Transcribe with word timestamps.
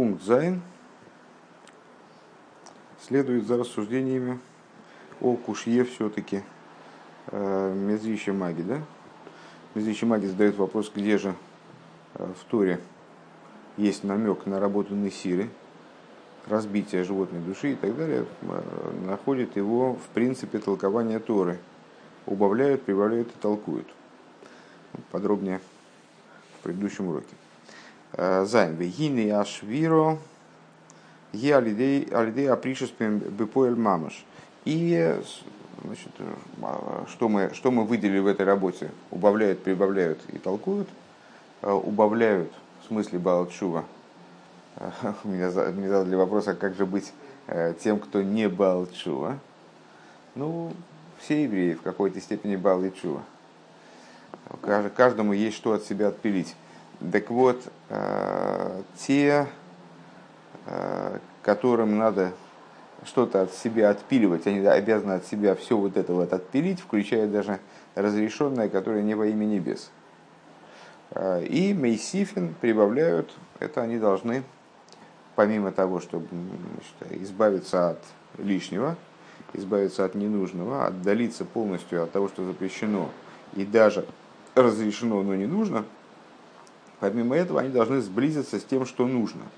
пункт 0.00 0.22
Зайн 0.22 0.62
следует 3.06 3.46
за 3.46 3.58
рассуждениями 3.58 4.40
о 5.20 5.36
Кушье 5.36 5.84
все-таки 5.84 6.42
э, 7.26 7.74
Мезрища 7.74 8.32
Маги, 8.32 8.62
да? 8.62 8.80
Мезрища 9.74 10.06
Маги 10.06 10.24
задает 10.24 10.56
вопрос, 10.56 10.90
где 10.96 11.18
же 11.18 11.34
э, 12.14 12.32
в 12.40 12.44
Торе 12.44 12.80
есть 13.76 14.02
намек 14.02 14.46
на 14.46 14.58
работу 14.58 14.94
Несиры, 14.94 15.50
разбитие 16.46 17.04
животной 17.04 17.40
души 17.40 17.72
и 17.72 17.76
так 17.76 17.94
далее, 17.94 18.24
э, 18.40 19.06
находит 19.06 19.54
его 19.54 19.96
в 19.96 20.14
принципе 20.14 20.60
толкования 20.60 21.18
Торы. 21.18 21.58
Убавляют, 22.24 22.84
прибавляют 22.84 23.28
и 23.28 23.38
толкуют. 23.42 23.88
Подробнее 25.10 25.60
в 26.58 26.62
предыдущем 26.62 27.08
уроке. 27.08 27.34
Зайн. 28.16 28.74
Вегины 28.76 29.30
ашвиро 29.30 30.18
Е 31.32 31.54
алидей 31.54 32.50
апришеспем 32.50 33.18
бепоэль 33.18 33.76
мамаш. 33.76 34.24
И 34.64 35.16
значит, 35.84 36.10
что, 37.08 37.28
мы, 37.28 37.50
что 37.54 37.70
мы 37.70 37.84
выделили 37.84 38.18
в 38.18 38.26
этой 38.26 38.44
работе? 38.44 38.90
Убавляют, 39.10 39.62
прибавляют 39.62 40.18
и 40.32 40.38
толкуют. 40.38 40.88
Э, 41.62 41.70
убавляют, 41.70 42.52
в 42.82 42.88
смысле 42.88 43.18
Балчува. 43.18 43.84
Меня, 45.24 45.50
мне 45.72 45.88
задали 45.88 46.14
вопрос, 46.14 46.48
а 46.48 46.54
как 46.54 46.74
же 46.74 46.84
быть 46.84 47.12
э, 47.46 47.74
тем, 47.82 48.00
кто 48.00 48.22
не 48.22 48.48
Балчува? 48.48 49.38
Ну, 50.34 50.72
все 51.18 51.44
евреи 51.44 51.74
в 51.74 51.82
какой-то 51.82 52.20
степени 52.20 52.56
Бал 52.56 52.82
и 52.84 52.90
Чува. 52.90 53.22
Каждому 54.96 55.32
есть 55.32 55.56
что 55.56 55.72
от 55.72 55.84
себя 55.84 56.08
отпилить. 56.08 56.56
Так 57.00 57.30
вот, 57.30 57.62
э, 57.88 58.82
те 58.98 59.48
Э, 60.66 61.18
которым 61.42 61.96
надо 61.96 62.32
что-то 63.04 63.42
от 63.42 63.54
себя 63.54 63.90
отпиливать, 63.90 64.46
они 64.46 64.64
обязаны 64.64 65.14
от 65.14 65.26
себя 65.26 65.54
все 65.54 65.76
вот 65.76 65.96
это 65.96 66.12
вот 66.12 66.32
отпилить, 66.32 66.80
включая 66.80 67.26
даже 67.26 67.58
разрешенное, 67.94 68.68
которое 68.68 69.02
не 69.02 69.14
во 69.14 69.26
имя 69.26 69.46
небес. 69.46 69.90
Э, 71.10 71.42
и 71.42 71.72
Мейсифин 71.72 72.54
прибавляют, 72.60 73.32
это 73.58 73.80
они 73.82 73.98
должны, 73.98 74.42
помимо 75.34 75.72
того, 75.72 75.98
чтобы 75.98 76.28
значит, 76.28 77.22
избавиться 77.22 77.90
от 77.90 78.04
лишнего, 78.36 78.96
избавиться 79.54 80.04
от 80.04 80.14
ненужного, 80.14 80.86
отдалиться 80.86 81.46
полностью 81.46 82.04
от 82.04 82.12
того, 82.12 82.28
что 82.28 82.44
запрещено, 82.44 83.10
и 83.54 83.64
даже 83.64 84.06
разрешено, 84.54 85.22
но 85.22 85.34
не 85.34 85.46
нужно, 85.46 85.84
помимо 87.00 87.36
этого 87.36 87.60
они 87.60 87.70
должны 87.70 88.00
сблизиться 88.00 88.60
с 88.60 88.64
тем, 88.64 88.86
что 88.86 89.06
нужно– 89.06 89.42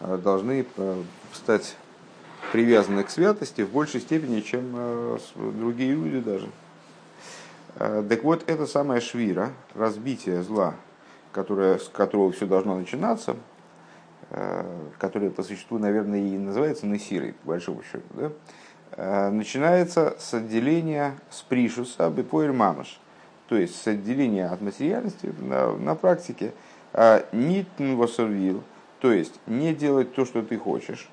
Э, 0.00 0.18
должны 0.22 0.66
э, 0.76 1.02
стать 1.32 1.76
привязаны 2.52 3.02
к 3.02 3.10
святости 3.10 3.62
в 3.62 3.70
большей 3.70 4.00
степени, 4.00 4.40
чем 4.40 4.72
э, 4.74 5.18
другие 5.34 5.94
люди 5.94 6.20
даже. 6.20 6.48
Так 7.78 8.24
вот, 8.24 8.42
это 8.48 8.66
самая 8.66 9.02
швира, 9.02 9.50
разбитие 9.74 10.42
зла, 10.42 10.76
которое, 11.30 11.78
с 11.78 11.88
которого 11.88 12.32
все 12.32 12.46
должно 12.46 12.74
начинаться, 12.74 13.36
которое 14.96 15.28
по 15.28 15.42
существу, 15.42 15.78
наверное, 15.78 16.20
и 16.20 16.38
называется 16.38 16.86
насирой, 16.86 17.34
по 17.34 17.48
большому 17.48 17.82
счету, 17.82 18.32
да? 18.96 19.30
начинается 19.30 20.16
с 20.18 20.32
отделения 20.32 21.18
с 21.28 21.42
пришуса 21.42 22.08
бепоэль 22.08 22.52
мамаш, 22.52 22.98
то 23.46 23.56
есть 23.56 23.76
с 23.76 23.86
отделения 23.86 24.46
от 24.46 24.62
материальности 24.62 25.30
на, 25.38 25.76
на 25.76 25.94
практике, 25.96 26.54
нитн 27.32 27.94
восурвил– 27.94 28.62
то 29.00 29.12
есть 29.12 29.34
не 29.46 29.74
делать 29.74 30.14
то, 30.14 30.24
что 30.24 30.42
ты 30.42 30.56
хочешь. 30.58 31.08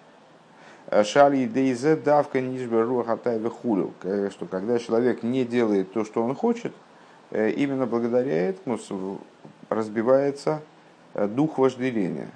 Шали 1.04 1.46
дейзе 1.46 1.96
давка 1.96 2.42
нижберу 2.42 3.04
хатайве 3.04 3.50
хулю. 3.50 3.94
Что 4.32 4.46
когда 4.46 4.80
человек 4.80 5.24
не 5.24 5.46
делает 5.46 5.94
то, 5.94 6.06
что 6.06 6.24
он 6.24 6.36
хочет, 6.36 6.74
э, 7.32 7.52
именно 7.52 7.86
благодаря 7.86 8.50
этому 8.50 8.80
разбивается 9.70 10.62
э, 11.14 11.28
дух 11.28 11.58
вожделения. 11.58 12.30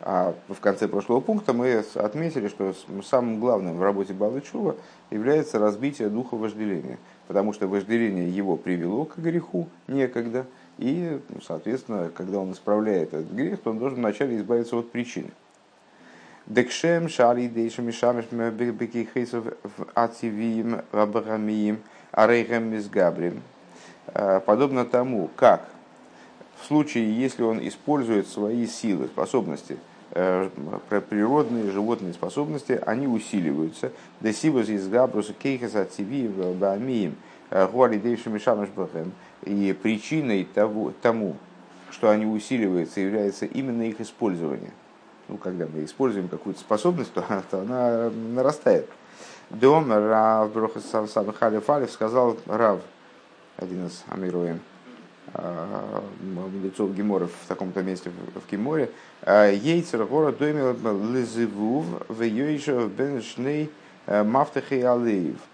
А 0.00 0.34
в 0.48 0.60
конце 0.60 0.86
прошлого 0.86 1.20
пункта 1.20 1.52
мы 1.52 1.84
отметили, 1.94 2.48
что 2.48 2.72
самым 3.04 3.40
главным 3.40 3.76
в 3.76 3.82
работе 3.82 4.12
Балычува 4.12 4.76
является 5.10 5.58
разбитие 5.58 6.08
духа 6.08 6.36
вожделения. 6.36 6.98
Потому 7.26 7.52
что 7.52 7.66
вожделение 7.66 8.28
его 8.28 8.56
привело 8.56 9.04
к 9.04 9.16
греху 9.18 9.68
некогда– 9.86 10.46
и, 10.78 11.20
ну, 11.28 11.40
соответственно, 11.40 12.10
когда 12.14 12.38
он 12.38 12.52
исправляет 12.52 13.12
этот 13.12 13.32
грех, 13.32 13.60
то 13.60 13.70
он 13.70 13.78
должен 13.78 13.98
вначале 13.98 14.36
избавиться 14.36 14.76
от 14.76 14.90
причины. 14.90 15.30
Декшем 16.46 17.08
шали 17.08 17.46
дейшем 17.46 17.86
мишамеш 17.86 18.24
бекихейсов 18.30 19.44
ативиим 19.94 20.80
вабрамиим 20.92 21.80
арейхем 22.10 22.70
мизгабрим. 22.70 23.42
Э, 24.06 24.40
подобно 24.40 24.84
тому, 24.84 25.28
как 25.36 25.68
в 26.60 26.66
случае, 26.66 27.18
если 27.18 27.42
он 27.42 27.66
использует 27.66 28.28
свои 28.28 28.66
силы, 28.66 29.08
способности, 29.08 29.76
э, 30.12 30.48
природные 31.10 31.70
животные 31.70 32.12
способности, 32.12 32.80
они 32.86 33.06
усиливаются. 33.06 33.92
Десибус 34.20 34.68
из 34.68 34.88
габруса 34.88 35.34
кейхас 35.34 35.74
ативиим 35.74 36.32
вабрамиим 36.32 37.16
гуали 37.50 37.98
дейшем 37.98 38.34
мишамеш 38.34 38.68
бекихейсов 38.68 39.12
и 39.44 39.72
причиной 39.72 40.44
того, 40.44 40.92
тому, 41.02 41.36
что 41.90 42.10
они 42.10 42.26
усиливаются, 42.26 43.00
является 43.00 43.46
именно 43.46 43.82
их 43.82 44.00
использование. 44.00 44.72
Ну, 45.28 45.36
когда 45.36 45.66
мы 45.66 45.84
используем 45.84 46.28
какую-то 46.28 46.60
способность, 46.60 47.12
то, 47.12 47.24
то 47.50 47.60
она 47.60 48.10
нарастает. 48.10 48.88
Дом 49.50 49.90
Рав 49.90 50.52
Брохасам 50.52 51.32
Халифалев 51.32 51.90
сказал 51.90 52.36
Рав, 52.46 52.80
один 53.56 53.86
из 53.86 54.04
Амироем, 54.08 54.60
а, 55.32 56.02
лицов 56.62 56.94
Геморов 56.94 57.30
в 57.44 57.48
таком-то 57.48 57.82
месте 57.82 58.10
в 58.10 58.50
Геморе, 58.50 58.90
а, 59.22 59.50
Ейцер 59.50 60.04
гора 60.04 60.32
домил 60.32 60.76
лизывув 61.12 61.86
в 62.08 62.22
йойшев 62.22 62.90
бен 62.90 63.22
шней 63.22 63.70
а, 64.06 64.22
мафтахи 64.24 64.74
алеев– 64.74 65.38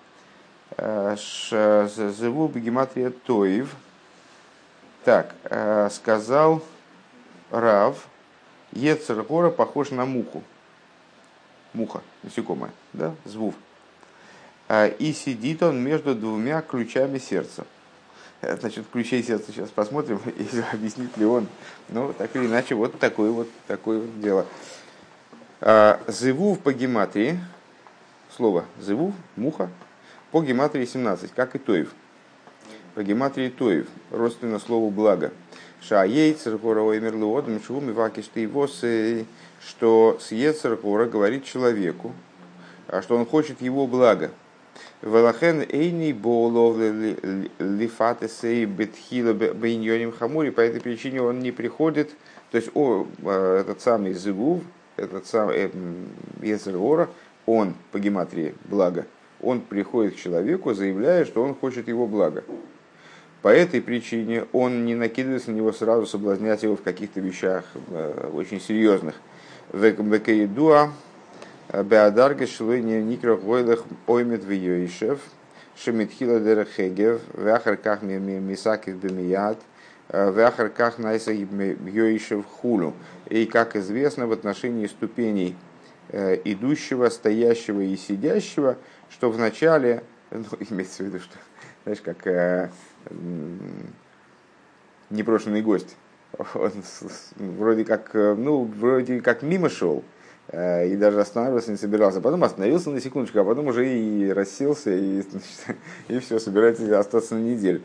Зеву 0.77 2.49
Бегематрия 2.49 3.11
Тоев. 3.11 3.75
Так, 5.05 5.35
э, 5.45 5.91
сказал 5.93 6.63
Рав, 7.51 8.07
Ецер 8.73 9.23
Гора 9.23 9.51
похож 9.51 9.91
на 9.91 10.07
муху. 10.07 10.43
Муха, 11.75 12.01
насекомая, 12.23 12.73
да, 12.95 13.15
звув. 13.27 13.55
Э, 14.69 14.89
и 14.89 15.13
сидит 15.13 15.63
он 15.63 15.79
между 15.83 16.15
двумя 16.15 16.63
ключами 16.63 17.19
сердца. 17.19 17.67
Э, 18.41 18.57
значит, 18.57 18.87
ключей 18.91 19.23
сердца 19.23 19.53
сейчас 19.53 19.69
посмотрим, 19.69 20.23
и 20.27 20.47
объяснит 20.73 21.15
ли 21.19 21.27
он. 21.27 21.49
Ну, 21.91 22.15
так 22.15 22.35
или 22.35 22.47
иначе, 22.47 22.75
вот 22.75 22.99
такое 22.99 23.31
вот, 23.31 23.49
такое 23.67 24.01
вот 24.01 24.21
дело. 24.23 24.47
Зывув 26.07 26.61
по 26.61 26.73
гематрии, 26.73 27.39
слово 28.37 28.65
зывув, 28.79 29.15
муха, 29.37 29.71
по 30.35 30.43
гематрии 30.43 30.85
17, 30.85 31.31
как 31.31 31.55
и 31.55 31.61
Тоев. 31.61 31.95
По 32.97 33.05
гематрии 33.05 33.51
Тоев, 33.51 33.87
родственно 34.11 34.59
слову 34.59 34.91
благо. 34.91 35.31
Ша 35.81 36.03
ейцер 36.03 36.59
гора 36.59 36.83
оймерлуодом 36.83 37.63
шум 37.63 37.89
его, 37.89 38.67
что 38.67 40.19
с 40.21 40.33
ецер 40.33 40.75
гора 40.75 41.05
говорит 41.05 41.45
человеку, 41.45 42.13
а 42.89 43.01
что 43.01 43.17
он 43.17 43.27
хочет 43.27 43.63
его 43.63 43.87
блага. 43.87 44.33
Велахен 45.03 45.65
эйни 45.69 46.13
боулов 46.13 46.79
лифатесей 47.61 48.65
бетхила 48.65 49.35
бейньоним 49.35 50.11
хамури, 50.11 50.51
по 50.51 50.63
этой 50.63 50.81
причине 50.81 51.23
он 51.23 51.39
не 51.39 51.53
приходит, 51.53 52.11
то 52.51 52.57
есть 52.57 52.71
о, 52.75 53.07
э, 53.23 53.59
этот 53.61 53.81
самый 53.81 54.15
Зигув, 54.15 54.65
этот 54.97 55.29
самый 55.29 55.71
Ецергора, 56.43 57.09
он 57.47 57.77
по 57.93 58.01
гематрии 58.01 58.57
благо, 58.65 59.07
он 59.41 59.61
приходит 59.61 60.15
к 60.15 60.19
человеку, 60.19 60.75
заявляя, 60.75 61.25
что 61.25 61.43
он 61.43 61.55
хочет 61.55 61.89
его 61.89 62.07
блага. 62.07 62.45
По 63.43 63.49
этой 63.49 63.83
причине 63.83 64.47
он 64.53 64.87
не 64.87 64.95
накидывается 64.95 65.51
на 65.51 65.57
него 65.57 65.73
сразу, 65.73 66.07
соблазнять 66.07 66.63
его 66.63 66.77
в 66.77 66.83
каких-то 66.83 67.21
вещах 67.21 67.65
э, 67.91 68.31
очень 68.33 68.59
серьезных. 68.59 69.17
Векаидуа 69.73 70.93
беадарга 71.71 72.47
шлыни 72.47 73.03
никрах 73.03 73.43
войлах 73.43 73.85
оймет 74.07 74.45
виёишев 74.45 75.21
шемитхила 75.77 76.41
дерехегев 76.41 77.21
вяхар 77.35 77.77
ках 77.77 78.03
мисакив 78.03 78.97
бемият 78.97 79.59
вяхар 80.11 80.71
ках 80.71 80.99
найса 80.99 81.33
йоишев 81.33 82.47
хулу. 82.47 82.95
И 83.29 83.45
как 83.45 83.77
известно 83.77 84.27
в 84.27 84.33
отношении 84.33 84.87
ступеней 84.87 85.55
э, 86.09 86.39
идущего, 86.45 87.11
стоящего 87.11 87.83
и 87.83 87.95
сидящего– 87.99 88.79
что 89.11 89.31
вначале, 89.31 90.03
ну, 90.31 90.45
имеется 90.71 91.03
в 91.03 91.07
виду, 91.07 91.21
что, 91.21 91.37
знаешь, 91.85 92.01
как 92.01 92.27
э, 92.27 92.71
непрошенный 95.11 95.63
гость 95.63 95.97
он 96.55 96.73
вроде 97.37 97.85
как, 97.85 98.13
ну, 98.15 98.65
вроде 98.65 99.21
как 99.21 99.43
мимо 99.43 99.69
шел, 99.69 100.03
и 100.53 100.97
даже 100.99 101.21
останавливаться 101.21 101.71
не 101.71 101.77
собирался. 101.77 102.21
Потом 102.21 102.45
остановился 102.45 102.91
на 102.91 103.01
секундочку, 103.01 103.39
а 103.39 103.45
потом 103.45 103.69
уже 103.69 103.89
и 103.89 104.31
расселся, 104.33 104.91
и, 104.91 105.23
значит, 105.31 105.77
и 106.09 106.19
все, 106.19 106.39
собирается 106.39 106.99
остаться 106.99 107.35
на 107.35 107.41
неделю. 107.41 107.83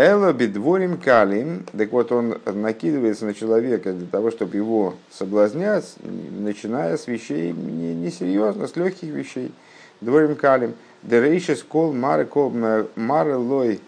Эла 0.00 0.32
бедворим 0.32 0.96
калим, 0.96 1.66
так 1.76 1.90
вот 1.90 2.12
он 2.12 2.40
накидывается 2.46 3.26
на 3.26 3.34
человека 3.34 3.92
для 3.92 4.06
того, 4.06 4.30
чтобы 4.30 4.56
его 4.56 4.94
соблазнять, 5.10 5.96
начиная 6.04 6.96
с 6.96 7.08
вещей 7.08 7.50
несерьезно, 7.50 8.68
с 8.68 8.76
легких 8.76 9.08
вещей. 9.08 9.52
Дворим 10.00 10.36
калим. 10.36 10.74
Дерейшис 11.02 11.64
кол 11.64 11.92
мары 11.92 12.26
кол 12.26 12.54
мары 12.94 13.36
лой 13.36 13.80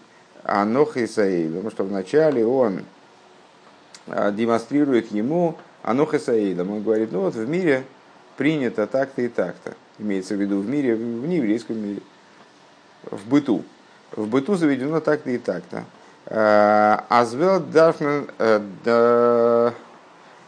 анох 0.43 0.97
Исаил. 0.97 1.51
Потому 1.51 1.71
что 1.71 1.83
вначале 1.85 2.45
он 2.45 2.83
а, 4.07 4.31
демонстрирует 4.31 5.13
ему 5.13 5.55
анох 5.81 6.13
Исаилом. 6.13 6.71
Он 6.71 6.83
говорит, 6.83 7.13
ну 7.13 7.21
вот 7.21 7.35
в 7.35 7.47
мире 7.47 7.85
принято 8.35 8.85
так-то 8.85 9.21
и 9.21 9.29
так-то. 9.29 9.75
Имеется 9.97 10.35
в 10.35 10.41
виду 10.41 10.59
в 10.59 10.67
мире, 10.67 10.93
в 10.93 11.25
нееврейском 11.25 11.81
мире, 11.81 12.01
в 13.09 13.29
быту. 13.29 13.63
В 14.13 14.27
быту 14.27 14.55
заведено 14.55 14.99
так-то 14.99 15.29
и 15.29 15.37
так-то. 15.37 15.85
Азвел 16.33 17.59
Дарфмен 17.59 18.29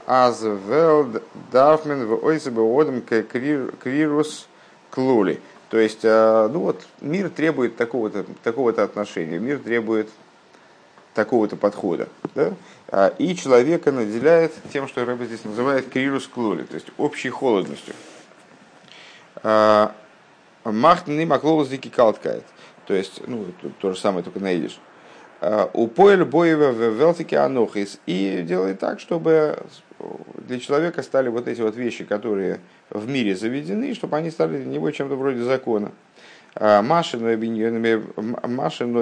Азвел 0.05 1.21
Дарфмен 1.51 2.05
в 2.05 2.25
Ойсебе 2.25 2.61
Одам 2.61 3.01
Крирус 3.01 4.47
Клули. 4.89 5.41
То 5.69 5.79
есть, 5.79 6.01
э, 6.03 6.49
ну 6.51 6.59
вот, 6.59 6.85
мир 7.01 7.29
требует 7.29 7.77
такого-то 7.77 8.25
такого 8.43 8.69
отношения, 8.71 9.39
мир 9.39 9.57
требует 9.57 10.07
такого-то 11.15 11.55
подхода. 11.55 12.09
Да? 12.35 12.53
А, 12.89 13.07
и 13.17 13.35
человека 13.35 13.91
наделяет 13.91 14.53
тем, 14.71 14.87
что 14.87 15.03
Рэбби 15.03 15.25
здесь 15.25 15.43
называет 15.45 15.89
крирус 15.89 16.27
клули, 16.27 16.63
то 16.63 16.75
есть 16.75 16.87
общей 16.97 17.29
холодностью. 17.29 17.95
А, 19.41 19.95
Махтный 20.63 21.25
маклоус 21.25 21.67
дики 21.69 21.89
калткает. 21.89 22.45
То 22.85 22.93
есть, 22.93 23.21
ну, 23.27 23.45
то 23.79 23.93
же 23.93 23.99
самое, 23.99 24.23
только 24.23 24.39
найдешь. 24.39 24.77
Э, 24.77 24.92
у 25.73 25.87
поэль 25.87 26.23
боева 26.23 26.71
в 26.71 26.79
велтике 26.97 27.37
анохис 27.37 27.99
и 28.05 28.43
делает 28.47 28.79
так, 28.79 28.99
чтобы 28.99 29.57
для 30.47 30.59
человека 30.59 31.03
стали 31.03 31.29
вот 31.29 31.47
эти 31.47 31.61
вот 31.61 31.75
вещи, 31.75 32.03
которые 32.03 32.59
в 32.89 33.09
мире 33.09 33.35
заведены, 33.35 33.93
чтобы 33.93 34.17
они 34.17 34.31
стали 34.31 34.57
для 34.57 34.65
него 34.65 34.91
чем-то 34.91 35.15
вроде 35.15 35.43
закона. 35.43 35.91
Э, 36.55 36.81
Машину 36.81 37.27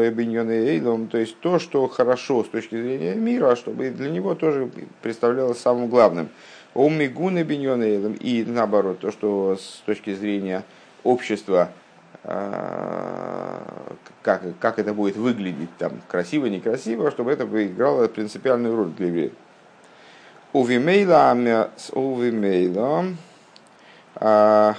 эйлом, 0.02 1.08
то 1.08 1.18
есть 1.18 1.40
то, 1.40 1.60
что 1.60 1.88
хорошо 1.88 2.44
с 2.44 2.48
точки 2.48 2.82
зрения 2.82 3.16
мира, 3.16 3.56
чтобы 3.56 3.90
для 3.90 4.10
него 4.10 4.36
тоже 4.36 4.70
представлялось 5.02 5.60
самым 5.60 5.90
главным. 5.90 6.30
Омигун 6.74 7.38
эйлом 7.38 8.14
и 8.14 8.44
наоборот, 8.46 9.00
то, 9.00 9.12
что 9.12 9.58
с 9.60 9.84
точки 9.86 10.14
зрения 10.14 10.64
общества 11.04 11.62
а, 11.62 11.81
как, 12.24 13.64
как 14.60 14.80
это 14.80 14.94
будет 14.94 15.16
выглядеть, 15.16 15.76
там, 15.78 16.02
красиво, 16.08 16.46
некрасиво, 16.46 17.12
чтобы 17.12 17.32
это 17.32 17.46
играло 17.66 18.08
принципиальную 18.08 18.76
роль 18.76 18.92
для 18.92 19.08
евреев. 19.08 19.34
У 20.54 20.64
Вимейла, 20.64 21.70
у 21.94 22.20
Вимейла, 22.20 23.06
а, 24.16 24.76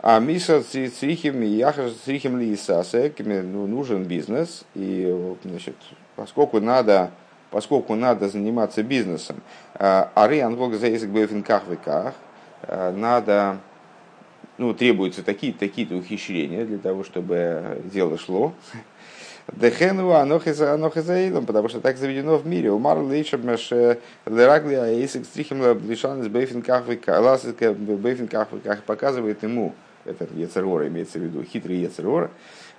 а 0.00 0.18
Миса 0.20 0.62
Црихим 0.62 1.42
и 1.42 1.46
Яхаш 1.46 1.92
Црихим 2.04 2.38
Лисасек, 2.38 3.18
ну, 3.20 3.66
нужен 3.66 4.04
бизнес, 4.04 4.64
и, 4.74 5.36
значит, 5.42 5.76
поскольку 6.16 6.60
надо, 6.60 7.10
поскольку 7.50 7.94
надо 7.94 8.28
заниматься 8.28 8.82
бизнесом, 8.82 9.36
Ари 9.74 10.40
Анвог 10.40 10.74
Заиск 10.74 11.06
Бефинках 11.06 11.66
Веках, 11.66 12.14
надо 12.68 13.58
ну, 14.58 14.74
требуются 14.74 15.22
такие-то 15.22 15.60
такие 15.60 15.86
ухищрения 15.94 16.64
для 16.64 16.78
того, 16.78 17.04
чтобы 17.04 17.80
дело 17.84 18.18
шло. 18.18 18.52
Дехену 19.52 20.12
анохизаилом, 20.12 21.46
потому 21.46 21.68
что 21.68 21.80
так 21.80 21.96
заведено 21.96 22.36
в 22.36 22.46
мире. 22.46 22.70
Умар 22.70 22.98
лейшабмеш 22.98 23.70
лерагли 24.26 24.74
аэйсик 24.74 25.24
стрихим 25.24 25.62
лишан 25.88 26.22
с 26.22 26.28
бейфинках 26.28 26.84
бейфинках 26.88 28.48
показывает 28.84 29.42
ему, 29.42 29.74
это 30.04 30.28
Ецерора 30.34 30.86
имеется 30.88 31.18
в 31.18 31.22
виду, 31.22 31.42
хитрый 31.42 31.78
Ецерора, 31.78 32.30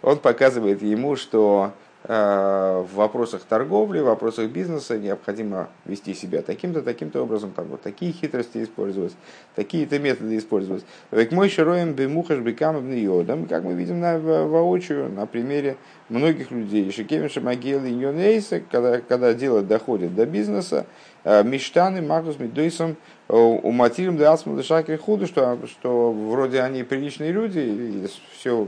он 0.02 0.20
показывает 0.20 0.82
ему, 0.82 1.16
что 1.16 1.74
в 2.06 2.96
вопросах 2.96 3.44
торговли, 3.44 4.00
в 4.00 4.06
вопросах 4.06 4.50
бизнеса 4.50 4.98
необходимо 4.98 5.70
вести 5.86 6.14
себя 6.14 6.42
таким-то, 6.42 6.82
таким-то 6.82 7.22
образом, 7.22 7.52
там 7.52 7.68
вот 7.68 7.82
такие 7.82 8.12
хитрости 8.12 8.62
использовать, 8.62 9.14
такие-то 9.56 10.00
методы 10.00 10.38
использовать. 10.38 10.84
Век 11.12 11.32
мой 11.32 11.48
широем 11.48 11.94
бемухаш 11.94 12.40
бекам 12.40 12.94
йодам, 12.94 13.46
как 13.46 13.64
мы 13.64 13.74
видим 13.74 14.02
на, 14.02 14.20
воочию, 14.20 15.10
на 15.10 15.26
примере 15.26 15.78
многих 16.10 16.52
людей. 16.52 16.92
Шикевин 16.92 17.30
шамагел 17.30 17.86
и 17.86 18.42
когда, 18.70 19.00
когда 19.00 19.34
дело 19.34 19.62
доходит 19.62 20.14
до 20.14 20.26
бизнеса, 20.26 20.86
э, 21.24 21.42
мечтаны 21.44 22.02
Магнус 22.02 22.38
Медойсом 22.38 22.98
э, 23.30 23.34
у 23.34 23.72
Матирим 23.72 24.18
да 24.18 24.34
Асму 24.34 24.62
Шакри 24.62 24.98
Худу, 24.98 25.26
что, 25.26 25.58
что 25.68 26.12
вроде 26.12 26.62
они 26.62 26.84
приличные 26.84 27.32
люди, 27.32 27.60
и 27.60 28.08
все 28.34 28.68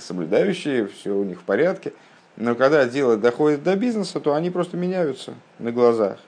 соблюдающие, 0.00 0.88
все 0.88 1.16
у 1.16 1.22
них 1.22 1.38
в 1.38 1.44
порядке– 1.44 1.92
но 2.40 2.54
когда 2.54 2.86
дело 2.86 3.16
доходит 3.16 3.62
до 3.62 3.76
бизнеса, 3.76 4.18
то 4.18 4.34
они 4.34 4.50
просто 4.50 4.76
меняются 4.76 5.34
на 5.58 5.72
глазах 5.72 6.18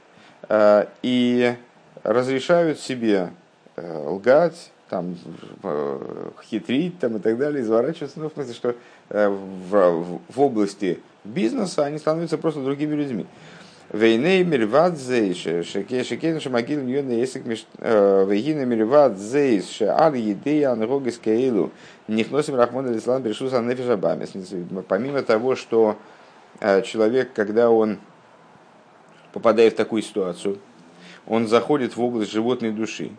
э, 0.48 0.86
и 1.02 1.54
разрешают 2.02 2.78
себе 2.78 3.30
э, 3.76 4.04
лгать, 4.06 4.70
там, 4.90 5.16
хитрить 6.44 6.98
там, 6.98 7.16
и 7.16 7.18
так 7.18 7.38
далее, 7.38 7.62
изворачиваться. 7.62 8.20
Ну, 8.20 8.28
в 8.28 8.34
смысле, 8.34 8.52
что 8.52 8.74
э, 9.08 9.28
в, 9.28 10.20
в 10.28 10.40
области 10.40 11.00
бизнеса 11.24 11.86
они 11.86 11.96
становятся 11.96 12.36
просто 12.36 12.62
другими 12.62 12.94
людьми. 12.94 13.26
Вейней 13.90 14.43
мирват 14.43 14.96
зейш, 14.96 15.43
шекейн 15.67 16.40
шамагил 16.40 16.82
ньон 16.82 17.11
есик 17.11 17.44
вейгина 17.44 18.64
мирват 18.64 19.19
зейш, 19.19 19.64
шеал 19.64 20.14
едея 20.14 20.73
ангогис 20.73 21.19
кейлу, 21.19 21.70
нихносим 22.08 22.55
рахмон 22.55 22.87
алислан 22.87 23.23
берешус 23.23 23.52
аннефишабамес. 23.52 24.32
Помимо 24.88 25.23
того, 25.23 25.56
что 25.56 25.99
человек, 26.84 27.32
когда 27.34 27.70
он 27.70 27.99
попадает 29.34 29.75
в 29.75 29.76
такую 29.76 30.00
ситуацию, 30.00 30.58
он 31.26 31.46
заходит 31.46 31.94
в 31.94 32.02
область 32.02 32.32
животной 32.32 32.70
души, 32.70 33.11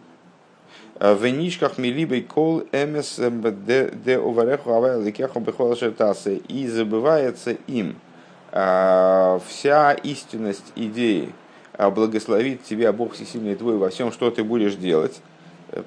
в 1.00 1.24
нишках 1.28 1.78
милибей 1.78 2.24
кол 2.24 2.64
эмес 2.72 3.20
де 3.20 4.18
увареху 4.18 4.72
авай 4.72 5.00
лекеху 5.04 5.40
бехол 5.40 5.74
и 5.74 6.68
забывается 6.68 7.52
им– 7.68 7.96
вся 8.54 9.94
истинность 10.04 10.72
идеи 10.76 11.34
а, 11.76 11.90
благословит 11.90 12.64
тебя 12.64 12.94
Бог 12.94 13.14
всесильный 13.14 13.56
твой 13.56 13.78
во 13.78 13.90
всем, 13.90 14.12
что 14.12 14.30
ты 14.30 14.44
будешь 14.44 14.76
делать. 14.76 15.22
Э, 15.70 15.82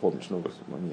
помнишь, 0.00 0.26
ну, 0.30 0.42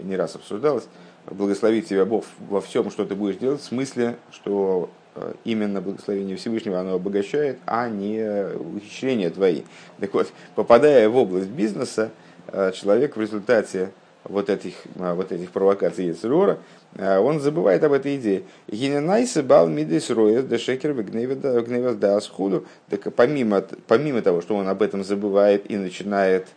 не 0.04 0.16
раз 0.16 0.36
обсуждалось. 0.36 0.88
Благословит 1.26 1.88
тебя 1.88 2.06
Бог 2.06 2.26
во 2.48 2.62
всем, 2.62 2.92
что 2.92 3.06
ты 3.06 3.16
будешь 3.16 3.38
делать, 3.38 3.62
в 3.62 3.66
смысле, 3.66 4.18
что 4.32 4.92
э, 5.16 5.34
именно 5.46 5.82
благословение 5.82 6.38
Всевышнего 6.38 6.80
оно 6.80 6.94
обогащает, 6.94 7.58
а 7.66 7.90
не 7.90 8.24
ухищрения 8.56 9.32
твои. 9.32 9.64
Так 10.00 10.14
вот, 10.14 10.32
попадая 10.54 11.10
в 11.10 11.18
область 11.18 11.50
бизнеса, 11.50 12.12
э, 12.48 12.72
человек 12.74 13.18
в 13.18 13.22
результате 13.22 13.92
вот 14.26 14.50
этих, 14.50 14.76
вот 14.96 15.32
этих 15.32 15.52
провокаций 15.52 16.06
Ецерора, 16.06 16.60
а, 16.98 17.20
он 17.20 17.40
забывает 17.40 17.84
об 17.84 17.92
этой 17.92 18.18
идее. 18.18 18.44
Гиненайсы 18.68 19.44
бал 19.44 19.68
мидес 19.68 20.10
роя 20.10 20.42
дешекер 20.42 20.94
гневас 20.94 21.96
дас 21.96 22.28
худу. 22.28 22.66
Так 22.90 23.14
помимо, 23.14 23.62
помимо 23.88 24.22
того, 24.22 24.42
что 24.42 24.56
он 24.56 24.68
об 24.68 24.82
этом 24.82 25.04
забывает 25.04 25.70
и 25.70 25.76
начинает, 25.76 26.48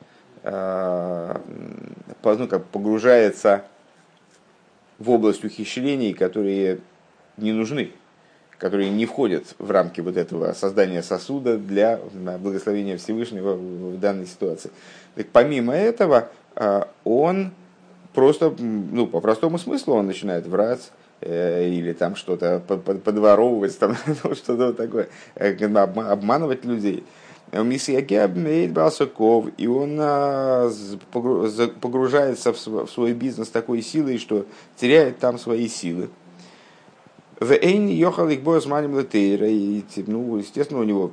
а, 0.42 1.40
ну, 2.22 2.48
как 2.48 2.64
погружается 2.66 3.64
в 4.98 5.10
область 5.10 5.44
ухищрений, 5.44 6.12
которые 6.14 6.78
не 7.36 7.52
нужны, 7.52 7.92
которые 8.58 8.90
не 8.90 9.06
входят 9.06 9.54
в 9.58 9.70
рамки 9.70 10.00
вот 10.00 10.16
этого 10.16 10.52
создания 10.52 11.02
сосуда 11.02 11.58
для 11.58 12.00
благословения 12.38 12.96
Всевышнего 12.96 13.54
в 13.54 13.98
данной 13.98 14.26
ситуации. 14.26 14.70
Так 15.14 15.26
помимо 15.32 15.74
этого, 15.74 16.16
а, 16.18 16.30
он 17.04 17.52
просто, 18.14 18.54
ну, 18.58 19.06
по 19.06 19.20
простому 19.20 19.58
смыслу 19.58 19.94
он 19.94 20.06
начинает 20.06 20.46
врать, 20.46 20.90
э, 21.20 21.68
или 21.68 21.92
там 21.92 22.16
что-то 22.16 22.60
подворовывать, 22.60 23.78
там, 23.78 23.96
ну, 24.24 24.34
что-то 24.34 24.72
такое, 24.72 25.08
э, 25.34 25.54
обманывать 25.54 26.64
людей. 26.64 27.04
Миссияке 27.52 28.22
обмеет 28.22 28.72
Басаков, 28.72 29.46
и 29.56 29.68
он 29.68 29.96
а, 30.00 30.68
погружается 31.12 32.52
в 32.52 32.88
свой 32.88 33.12
бизнес 33.12 33.50
такой 33.50 33.82
силой, 33.82 34.18
что 34.18 34.46
теряет 34.76 35.18
там 35.18 35.38
свои 35.38 35.68
силы. 35.68 36.08
В 37.38 37.52
Эйн 37.52 37.86
ехал 37.86 38.28
их 38.28 38.42
бой 38.42 38.60
с 38.60 38.66
манем 38.66 38.98
и, 38.98 39.84
ну, 40.08 40.38
естественно, 40.38 40.80
у 40.80 40.84
него 40.84 41.12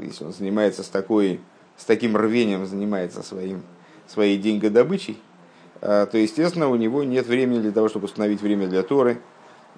если 0.00 0.24
он 0.24 0.32
занимается 0.32 0.82
с, 0.82 0.88
такой, 0.88 1.40
с 1.76 1.84
таким 1.84 2.16
рвением, 2.16 2.66
занимается 2.66 3.22
своим, 3.22 3.62
своей 4.06 4.38
деньгодобычей, 4.38 5.18
то, 5.80 6.10
естественно, 6.12 6.68
у 6.68 6.76
него 6.76 7.02
нет 7.04 7.26
времени 7.26 7.60
для 7.60 7.72
того, 7.72 7.88
чтобы 7.88 8.06
установить 8.06 8.40
время 8.40 8.68
для 8.68 8.82
Торы, 8.82 9.18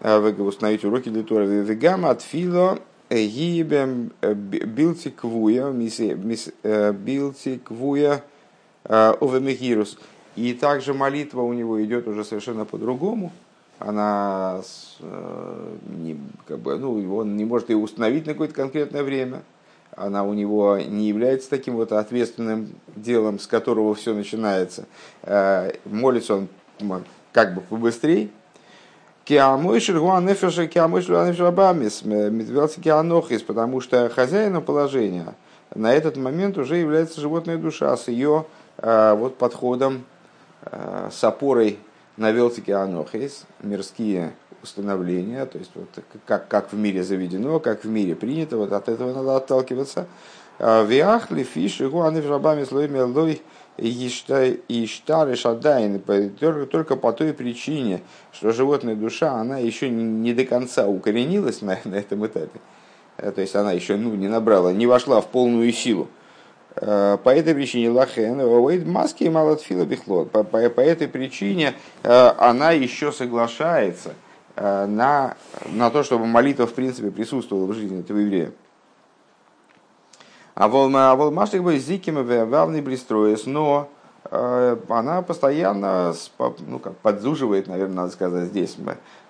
установить 0.00 0.84
уроки 0.84 1.08
для 1.08 1.22
Торы. 1.22 1.46
Вегама 1.46 2.10
от 2.10 2.22
фило 2.22 2.78
гибем 3.10 4.12
билтиквуя, 4.22 5.72
билтиквуя 6.92 8.22
овемегирус. 8.84 9.98
И 10.36 10.52
также 10.52 10.92
молитва 10.92 11.40
у 11.42 11.52
него 11.52 11.82
идет 11.82 12.06
уже 12.08 12.24
совершенно 12.24 12.64
по-другому. 12.64 13.32
Она 13.78 14.62
не, 15.00 16.18
как 16.46 16.58
бы, 16.60 16.78
ну, 16.78 17.16
он 17.16 17.36
не 17.36 17.44
может 17.44 17.70
ее 17.70 17.76
установить 17.76 18.26
на 18.26 18.32
какое-то 18.32 18.54
конкретное 18.54 19.02
время. 19.02 19.42
Она 19.96 20.24
у 20.24 20.34
него 20.34 20.78
не 20.78 21.08
является 21.08 21.48
таким 21.50 21.76
вот 21.76 21.90
ответственным 21.90 22.68
делом, 22.94 23.38
с 23.38 23.46
которого 23.46 23.94
все 23.94 24.12
начинается. 24.14 24.84
Молится 25.84 26.34
он 26.34 26.48
как 27.32 27.54
бы 27.54 27.62
побыстрее, 27.62 28.28
потому 33.46 33.80
что 33.80 34.08
хозяином 34.10 34.62
положения 34.62 35.34
на 35.74 35.92
этот 35.92 36.16
момент 36.16 36.58
уже 36.58 36.76
является 36.76 37.20
животная 37.20 37.56
душа 37.56 37.96
с 37.96 38.08
ее 38.08 38.44
вот 38.78 39.38
подходом, 39.38 40.04
с 41.10 41.24
опорой 41.24 41.78
на 42.16 42.32
велтике 42.32 42.74
анохис, 42.74 43.46
мирские 43.62 44.32
установления, 44.66 45.46
то 45.46 45.58
есть 45.58 45.70
вот 45.74 45.88
как, 46.26 46.48
как 46.48 46.72
в 46.72 46.76
мире 46.76 47.02
заведено, 47.02 47.60
как 47.60 47.84
в 47.84 47.88
мире 47.88 48.14
принято, 48.14 48.56
вот 48.56 48.72
от 48.72 48.88
этого 48.88 49.14
надо 49.14 49.36
отталкиваться. 49.36 50.06
Виахли 50.58 51.42
фиш, 51.42 51.80
его 51.80 52.04
анифрабами 52.04 52.64
слоями 52.64 53.00
лой 53.00 53.42
Иштары 53.78 55.36
Шадайн 55.36 56.00
только 56.70 56.96
по 56.96 57.12
той 57.12 57.34
причине, 57.34 58.00
что 58.32 58.52
животная 58.52 58.94
душа, 58.94 59.32
она 59.32 59.58
еще 59.58 59.90
не 59.90 60.32
до 60.32 60.44
конца 60.46 60.86
укоренилась 60.86 61.60
на, 61.60 61.78
на 61.84 61.96
этом 61.96 62.26
этапе. 62.26 62.60
Э, 63.18 63.30
то 63.32 63.40
есть 63.40 63.54
она 63.54 63.72
еще 63.72 63.96
ну, 63.96 64.14
не 64.14 64.28
набрала, 64.28 64.72
не 64.72 64.86
вошла 64.86 65.20
в 65.20 65.26
полную 65.26 65.72
силу. 65.72 66.08
Э, 66.76 67.18
по 67.22 67.30
этой 67.30 67.54
причине 67.54 67.90
лахен, 67.90 68.90
маски 68.90 69.24
и 69.24 69.28
малатфила 69.28 69.84
бихлот. 69.84 70.30
По, 70.30 70.42
по, 70.42 70.70
по 70.70 70.80
этой 70.80 71.08
причине 71.08 71.74
э, 72.02 72.32
она 72.38 72.72
еще 72.72 73.12
соглашается 73.12 74.14
на, 74.56 75.36
на 75.66 75.90
то, 75.90 76.02
чтобы 76.02 76.26
молитва 76.26 76.66
в 76.66 76.74
принципе 76.74 77.10
присутствовала 77.10 77.66
в 77.66 77.74
жизни 77.74 78.00
этого 78.00 78.18
еврея. 78.18 78.52
А 80.56 80.68
волмаштик 80.68 81.62
бы 81.62 81.76
зиким 81.76 82.24
вавный 82.48 82.80
блистроес, 82.80 83.44
но 83.44 83.90
э, 84.24 84.76
она 84.88 85.20
постоянно 85.20 86.14
ну, 86.66 86.78
как, 86.78 86.96
подзуживает, 86.96 87.66
наверное, 87.66 87.96
надо 87.96 88.12
сказать 88.12 88.48
здесь. 88.48 88.74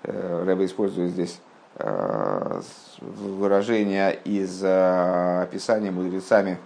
Э, 0.04 0.45
Рэба 0.47 0.64
использует 0.64 1.11
здесь 1.11 1.40
э, 1.78 2.61
выражение 3.00 4.14
из 4.25 4.62
описания 4.62 5.90
мудрецами 5.90 6.59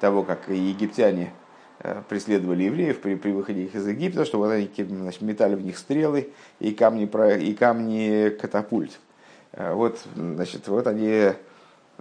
того, 0.00 0.22
как 0.22 0.48
египтяне 0.48 1.32
преследовали 2.08 2.64
евреев 2.64 3.00
при, 3.00 3.14
при 3.14 3.30
выходе 3.30 3.64
их 3.64 3.74
из 3.74 3.86
Египта, 3.86 4.24
что 4.24 4.38
вот 4.38 4.50
они 4.50 4.70
значит, 4.76 5.20
метали 5.22 5.54
в 5.54 5.64
них 5.64 5.78
стрелы 5.78 6.30
и 6.60 6.72
камни, 6.72 7.04
и 7.40 7.54
камни 7.54 8.30
катапульт. 8.30 8.98
Вот, 9.52 9.98
значит, 10.14 10.68
вот 10.68 10.86
они 10.86 11.32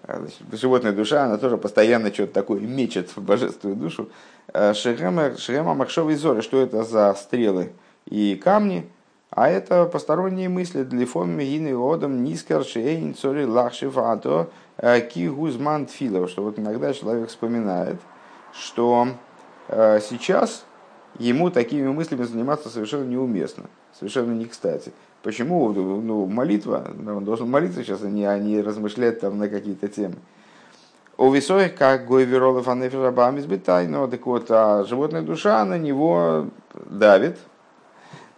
а, 0.03 0.19
значит, 0.19 0.41
животная 0.51 0.91
душа, 0.91 1.25
она 1.25 1.37
тоже 1.37 1.57
постоянно 1.57 2.13
что-то 2.13 2.33
такое 2.33 2.59
мечет 2.59 3.09
в 3.15 3.21
божественную 3.21 3.77
душу. 3.77 4.09
Шерема 4.53 5.73
Махшова 5.73 6.15
Зоры, 6.15 6.41
что 6.41 6.61
это 6.61 6.83
за 6.83 7.13
стрелы 7.15 7.71
и 8.05 8.39
камни? 8.41 8.87
А 9.29 9.49
это 9.49 9.85
посторонние 9.85 10.49
мысли 10.49 10.83
для 10.83 11.05
фоми 11.05 11.43
гины 11.43 11.75
одам 11.75 12.23
нискар 12.23 12.63
шейн 12.63 13.13
цори 13.13 13.45
лахшив 13.45 13.97
ато 13.97 14.49
ки 14.81 15.27
гузман 15.27 15.85
тфилов. 15.85 16.29
Что 16.29 16.43
вот 16.43 16.57
иногда 16.57 16.93
человек 16.93 17.29
вспоминает, 17.29 17.99
что 18.53 19.09
сейчас 19.69 20.63
ему 21.19 21.49
такими 21.49 21.87
мыслями 21.87 22.23
заниматься 22.23 22.69
совершенно 22.69 23.03
неуместно, 23.03 23.65
совершенно 23.97 24.33
не 24.33 24.45
кстати. 24.45 24.91
Почему 25.23 25.73
ну, 25.73 26.25
молитва, 26.25 26.87
он 27.05 27.25
должен 27.25 27.49
молиться 27.49 27.83
сейчас, 27.83 28.03
а 28.03 28.09
не, 28.09 28.25
а 28.25 28.37
не 28.37 28.61
размышлять 28.61 29.19
там 29.19 29.37
на 29.37 29.49
какие-то 29.49 29.87
темы. 29.87 30.15
У 31.17 31.31
весоих, 31.31 31.75
как 31.75 32.05
Гойверолов 32.05 32.67
Анефирабам 32.67 33.39
избитай, 33.39 33.87
но 33.87 34.05
так 34.05 34.23
вот, 34.27 34.45
а 34.49 34.83
животная 34.83 35.23
душа 35.23 35.65
на 35.65 35.79
него 35.79 36.45
давит. 36.75 37.39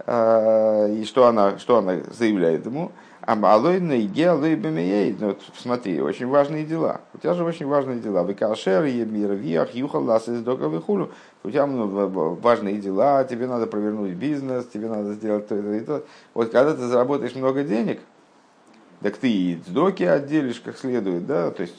А, 0.05 0.87
и 0.87 1.03
что 1.03 1.27
она, 1.27 1.59
что 1.59 1.77
она 1.77 1.97
заявляет 2.17 2.65
ему? 2.65 2.93
Амалой 3.29 3.79
наиге 3.79 4.29
алой 4.29 4.55
бемеей. 4.55 5.15
Ну, 5.19 5.27
вот 5.27 5.41
смотри, 5.55 6.01
очень 6.01 6.25
важные 6.25 6.65
дела. 6.65 7.01
У 7.13 7.19
тебя 7.19 7.35
же 7.35 7.43
очень 7.43 7.67
важные 7.67 7.99
дела. 7.99 8.23
Викашер, 8.23 8.85
емир, 8.85 9.33
виах, 9.33 9.75
юхал, 9.75 10.03
лас 10.03 10.27
из 10.27 10.43
хулу. 10.83 11.11
У 11.43 11.51
тебя 11.51 11.67
ну, 11.67 12.33
важные 12.41 12.79
дела, 12.79 13.23
тебе 13.25 13.45
надо 13.45 13.67
провернуть 13.67 14.13
бизнес, 14.13 14.65
тебе 14.65 14.89
надо 14.89 15.13
сделать 15.13 15.47
то, 15.47 15.53
это 15.53 15.73
и 15.73 15.79
то. 15.81 16.03
Вот 16.33 16.51
когда 16.51 16.73
ты 16.73 16.81
заработаешь 16.87 17.35
много 17.35 17.63
денег, 17.63 17.99
так 19.01 19.15
ты 19.17 19.31
и 19.31 19.61
сдоки 19.67 20.01
отделишь 20.01 20.59
как 20.59 20.75
следует, 20.75 21.27
да, 21.27 21.51
то 21.51 21.61
есть 21.61 21.77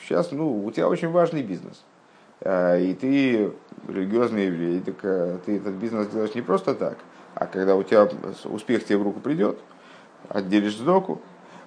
сейчас, 0.00 0.32
э, 0.32 0.36
ну, 0.36 0.64
у 0.64 0.70
тебя 0.70 0.88
очень 0.88 1.10
важный 1.10 1.42
бизнес. 1.42 1.82
А, 2.40 2.78
и 2.78 2.94
ты 2.94 3.52
религиозный 3.88 4.46
еврей, 4.46 4.80
так 4.80 4.94
э, 5.02 5.38
ты 5.44 5.56
этот 5.56 5.74
бизнес 5.74 6.06
делаешь 6.06 6.36
не 6.36 6.42
просто 6.42 6.76
так, 6.76 6.98
а 7.34 7.46
когда 7.46 7.74
у 7.74 7.82
тебя 7.82 8.08
успех 8.44 8.84
тебе 8.84 8.98
в 8.98 9.02
руку 9.02 9.18
придет, 9.18 9.58
отделишь 10.28 10.76
сдоку. 10.76 11.20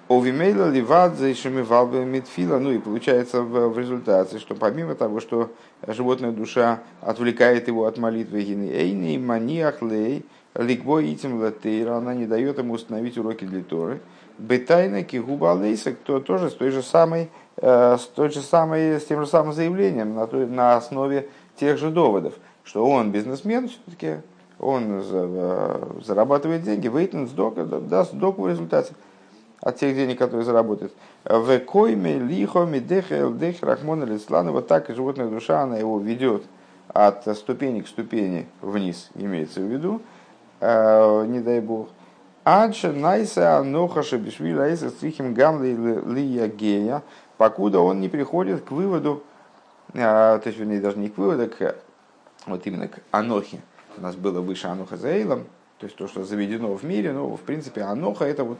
Овимейла 0.08 0.68
ливадзе 0.68 1.30
и 1.30 1.34
шамивалбе 1.34 2.04
митфила. 2.04 2.58
Ну 2.58 2.72
и 2.72 2.78
получается 2.78 3.42
в, 3.42 3.68
в 3.68 3.78
результате, 3.78 4.38
что 4.38 4.54
помимо 4.54 4.94
того, 4.94 5.20
что 5.20 5.50
животная 5.86 6.32
душа 6.32 6.80
отвлекает 7.00 7.68
его 7.68 7.86
от 7.86 7.98
молитвы 7.98 8.40
эйни 8.42 9.16
маниах 9.18 9.80
лей 9.80 10.26
ликбой 10.54 11.12
итим 11.12 11.40
латейра, 11.40 11.96
она 11.96 12.14
не 12.14 12.26
дает 12.26 12.58
ему 12.58 12.74
установить 12.74 13.16
уроки 13.16 13.44
для 13.44 13.62
Торы. 13.62 14.00
Бетайна 14.38 15.02
кигуба 15.02 15.54
лейса, 15.54 15.92
кто 15.92 16.20
тоже 16.20 16.50
с 16.50 16.54
той 16.54 16.70
же 16.70 16.82
самой, 16.82 17.30
э, 17.56 17.96
с 17.98 18.06
той 18.06 18.30
же 18.30 18.40
самой, 18.40 19.00
с 19.00 19.04
тем 19.04 19.20
же 19.20 19.26
самым 19.26 19.52
заявлением 19.52 20.14
на, 20.14 20.26
той, 20.26 20.46
на 20.46 20.76
основе 20.76 21.28
тех 21.56 21.78
же 21.78 21.90
доводов, 21.90 22.34
что 22.64 22.86
он 22.86 23.12
бизнесмен 23.12 23.68
все-таки, 23.68 24.22
он 24.62 25.02
зарабатывает 26.02 26.62
деньги, 26.62 26.88
выйдет 26.88 27.28
сдока, 27.28 27.64
даст 27.64 28.12
сдоку 28.12 28.42
в 28.42 28.48
результате 28.48 28.94
от 29.60 29.76
тех 29.76 29.94
денег, 29.94 30.18
которые 30.18 30.44
заработает. 30.44 30.92
В 31.24 31.58
койме 31.60 32.18
лихо 32.18 32.64
медеха 32.64 33.16
элдех 33.16 33.62
рахмона 33.62 34.04
лислана. 34.04 34.52
Вот 34.52 34.68
так 34.68 34.88
и 34.88 34.94
животная 34.94 35.28
душа, 35.28 35.62
она 35.62 35.76
его 35.76 35.98
ведет 35.98 36.44
от 36.88 37.24
ступени 37.36 37.80
к 37.80 37.88
ступени 37.88 38.46
вниз, 38.60 39.10
имеется 39.14 39.60
в 39.60 39.64
виду, 39.64 40.00
э, 40.60 41.26
не 41.26 41.40
дай 41.40 41.60
бог. 41.60 41.88
Адша 42.44 42.92
найса 42.92 43.58
анохаша 43.58 44.18
бишвили 44.18 44.58
айса 44.58 44.90
стрихим 44.90 45.32
гамли 45.32 45.76
лия 46.06 46.48
гея, 46.48 47.02
покуда 47.36 47.80
он 47.80 48.00
не 48.00 48.08
приходит 48.08 48.62
к 48.62 48.72
выводу, 48.72 49.22
э, 49.94 49.98
то 49.98 50.42
есть, 50.44 50.58
вернее, 50.58 50.80
даже 50.80 50.98
не 50.98 51.08
к 51.08 51.16
выводу, 51.16 51.48
к, 51.48 51.76
вот 52.46 52.66
именно 52.66 52.88
к 52.88 52.98
анохе, 53.10 53.60
у 53.96 54.00
нас 54.00 54.16
было 54.16 54.40
выше 54.40 54.66
Аноха 54.66 54.96
Заилом, 54.96 55.46
то 55.78 55.86
есть 55.86 55.96
то, 55.96 56.06
что 56.06 56.24
заведено 56.24 56.74
в 56.74 56.84
мире, 56.84 57.12
но 57.12 57.36
в 57.36 57.40
принципе 57.40 57.82
Аноха 57.82 58.24
это 58.24 58.44
вот 58.44 58.58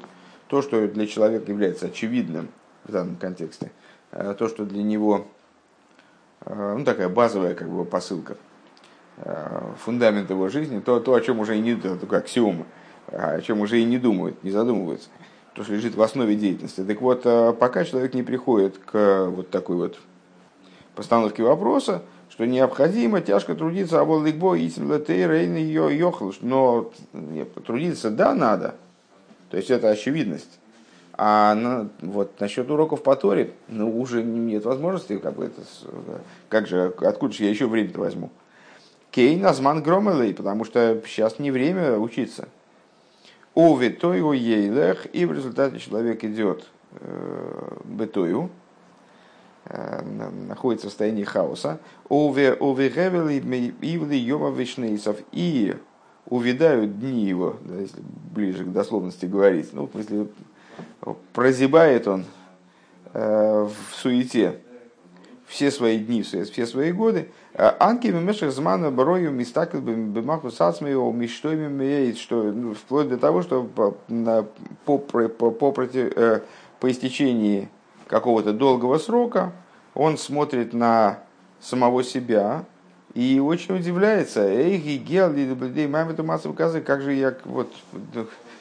то, 0.48 0.60
что 0.60 0.86
для 0.88 1.06
человека 1.06 1.50
является 1.50 1.86
очевидным 1.86 2.48
в 2.84 2.92
данном 2.92 3.16
контексте, 3.16 3.70
э, 4.10 4.34
то, 4.38 4.48
что 4.48 4.64
для 4.64 4.82
него 4.82 5.26
э, 6.44 6.74
ну, 6.78 6.84
такая 6.84 7.08
базовая 7.08 7.54
как 7.54 7.70
бы, 7.70 7.84
посылка, 7.84 8.36
э, 9.18 9.60
фундамент 9.78 10.30
его 10.30 10.48
жизни, 10.48 10.80
то, 10.80 11.00
то 11.00 11.14
о 11.14 11.20
чем 11.20 11.40
уже 11.40 11.56
и 11.56 11.60
не 11.60 11.76
только 11.76 12.18
аксиома, 12.18 12.66
о 13.06 13.40
чем 13.40 13.60
уже 13.60 13.80
и 13.80 13.84
не 13.84 13.98
думают, 13.98 14.42
не 14.42 14.50
задумываются, 14.50 15.08
то, 15.54 15.64
что 15.64 15.74
лежит 15.74 15.94
в 15.94 16.02
основе 16.02 16.34
деятельности. 16.34 16.82
Так 16.84 17.00
вот, 17.00 17.22
пока 17.58 17.84
человек 17.84 18.14
не 18.14 18.22
приходит 18.22 18.78
к 18.78 19.26
вот 19.28 19.50
такой 19.50 19.76
вот 19.76 19.98
постановке 20.94 21.42
вопроса, 21.42 22.02
что 22.32 22.46
необходимо 22.46 23.20
тяжко 23.20 23.54
трудиться, 23.54 24.00
а 24.00 24.04
вот 24.04 24.24
ликбо 24.24 24.56
исм 24.56 24.90
рейн 24.90 25.54
ее 25.54 25.94
йохл, 25.94 26.30
но 26.40 26.90
трудиться 27.66 28.10
да 28.10 28.34
надо, 28.34 28.74
то 29.50 29.58
есть 29.58 29.70
это 29.70 29.90
очевидность. 29.90 30.58
А 31.12 31.54
на, 31.54 31.90
вот 32.00 32.40
насчет 32.40 32.70
уроков 32.70 33.02
по 33.02 33.16
Торе, 33.16 33.50
ну 33.68 34.00
уже 34.00 34.22
нет 34.22 34.64
возможности, 34.64 35.18
как 35.18 35.34
бы 35.34 35.44
это, 35.44 35.60
как 36.48 36.66
же, 36.68 36.94
откуда 37.02 37.34
же 37.34 37.44
я 37.44 37.50
еще 37.50 37.66
время-то 37.66 38.00
возьму? 38.00 38.30
Кейн 39.10 39.44
азман 39.44 39.82
громелей, 39.82 40.32
потому 40.32 40.64
что 40.64 41.02
сейчас 41.06 41.38
не 41.38 41.50
время 41.50 41.98
учиться. 41.98 42.48
Ови 43.54 43.90
тойу 43.90 44.32
ейлех, 44.32 45.06
и 45.14 45.26
в 45.26 45.32
результате 45.34 45.78
человек 45.78 46.24
идет 46.24 46.66
э, 46.92 47.76
бетою, 47.84 48.48
находится 49.68 50.86
в 50.86 50.90
состоянии 50.90 51.24
хаоса. 51.24 51.78
И 55.32 55.76
увядают 56.26 56.98
дни 56.98 57.24
его, 57.24 57.56
если 57.78 58.00
ближе 58.34 58.64
к 58.64 58.72
дословности 58.72 59.26
говорить. 59.26 59.72
Ну, 59.72 59.86
в 59.86 59.92
смысле, 59.92 60.28
прозябает 61.32 62.08
он 62.08 62.24
э, 63.12 63.68
в 63.90 63.94
суете 63.94 64.58
все 65.46 65.70
свои 65.70 65.98
дни, 65.98 66.22
все 66.22 66.66
свои 66.66 66.92
годы. 66.92 67.28
Анки 67.54 68.06
мемешах 68.06 68.52
змана 68.52 68.90
барою 68.90 69.30
мистакл 69.30 69.78
бимаху 69.78 70.50
сацмею 70.50 71.12
мечтой 71.12 71.56
что 72.14 72.44
ну, 72.44 72.72
вплоть 72.72 73.10
до 73.10 73.18
того, 73.18 73.42
что 73.42 73.62
по, 73.64 73.94
по, 74.86 74.98
по, 74.98 75.28
по, 75.28 75.72
по, 75.72 75.82
э, 75.82 76.40
по 76.80 76.90
истечении 76.90 77.68
какого-то 78.12 78.52
долгого 78.52 78.98
срока 78.98 79.52
он 79.94 80.18
смотрит 80.18 80.74
на 80.74 81.20
самого 81.60 82.04
себя 82.04 82.66
и 83.14 83.40
очень 83.40 83.74
удивляется. 83.74 84.46
Эй, 84.46 84.98
гел, 84.98 85.30
маме 85.88 86.12
эту 86.12 86.22
массу 86.22 86.52
как 86.52 87.00
же 87.00 87.14
я 87.14 87.34
вот 87.46 87.72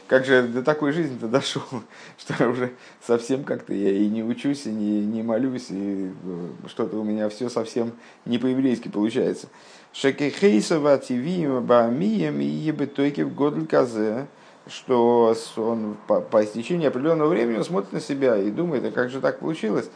как 0.08 0.24
же 0.24 0.44
до 0.44 0.64
такой 0.64 0.94
жизни-то 0.94 1.28
дошел, 1.28 1.64
что 2.18 2.48
уже 2.48 2.72
совсем 3.06 3.44
как-то 3.44 3.74
я 3.74 3.92
и 3.92 4.08
не 4.08 4.24
учусь, 4.24 4.68
и 4.68 4.70
не, 4.70 5.06
не 5.06 5.22
молюсь, 5.22 5.68
и 5.70 6.12
э, 6.24 6.48
что-то 6.68 6.96
у 6.98 7.04
меня 7.04 7.28
все 7.28 7.50
совсем 7.50 7.92
не 8.24 8.38
по-еврейски 8.38 8.88
получается. 8.88 9.48
Шекехейсова 9.92 10.98
тивием 10.98 11.66
баамием 11.66 12.40
и 12.40 12.46
ебетойки 12.46 13.22
в 13.22 13.36
годль 13.36 13.68
казе, 13.68 14.28
что 14.68 15.36
он 15.58 15.98
по, 16.08 16.22
по 16.22 16.44
истечении 16.44 16.88
определенного 16.88 17.30
времени 17.30 17.58
он 17.58 17.64
смотрит 17.64 17.94
на 17.94 18.00
себя 18.00 18.38
и 18.38 18.52
думает, 18.52 18.86
а 18.86 18.92
как 18.92 19.10
же 19.10 19.22
так 19.22 19.40
получилось, 19.40 19.90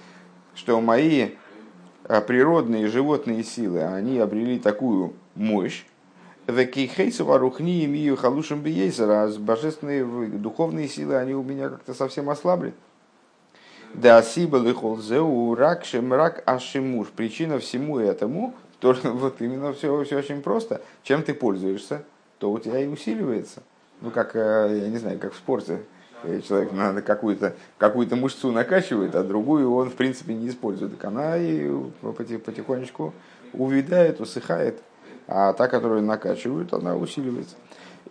что 0.54 0.82
мои 0.82 1.32
э, 2.04 2.22
природные 2.22 2.88
животные 2.88 3.44
силы, 3.44 3.84
они 3.84 4.20
обрели 4.20 4.60
такую 4.60 5.14
мощь, 5.36 5.86
а 6.48 6.52
божественные 9.40 10.06
духовные 10.28 10.88
силы, 10.88 11.16
они 11.16 11.34
у 11.34 11.44
меня 11.44 11.70
как-то 11.70 11.94
совсем 11.94 12.30
ослабли. 12.30 12.74
Да 13.96 14.22
сибал 14.22 14.68
и 14.68 14.74
холзеу 14.74 15.56
рак 15.56 15.86
шемрак 15.86 16.44
ашимуш. 16.46 17.08
Причина 17.08 17.60
всему 17.60 17.98
этому, 17.98 18.54
то, 18.80 18.96
вот 19.04 19.42
именно 19.42 19.74
все, 19.74 20.04
все 20.04 20.18
очень 20.18 20.42
просто. 20.42 20.82
Чем 21.02 21.24
ты 21.24 21.34
пользуешься, 21.34 22.04
то 22.38 22.52
у 22.52 22.60
тебя 22.60 22.80
и 22.80 22.88
усиливается. 22.88 23.64
Ну, 24.02 24.12
как, 24.12 24.36
э, 24.36 24.80
я 24.84 24.90
не 24.90 24.98
знаю, 24.98 25.20
как 25.20 25.34
в 25.34 25.38
спорте. 25.38 25.80
Человек 26.48 26.72
надо 26.72 27.04
какую-то 27.04 27.54
какую 27.78 28.08
мышцу 28.16 28.52
накачивает, 28.52 29.14
а 29.14 29.24
другую 29.24 29.72
он, 29.72 29.92
в 29.92 29.94
принципе, 29.94 30.34
не 30.34 30.50
использует. 30.50 30.94
Так 30.98 31.06
она 31.06 31.38
и 31.38 31.70
потихонечку 32.02 33.14
увядает, 33.54 34.20
усыхает 34.20 34.82
а 35.28 35.54
та, 35.54 35.68
которую 35.68 36.04
накачивают, 36.04 36.74
она 36.74 36.96
усиливается. 36.96 37.56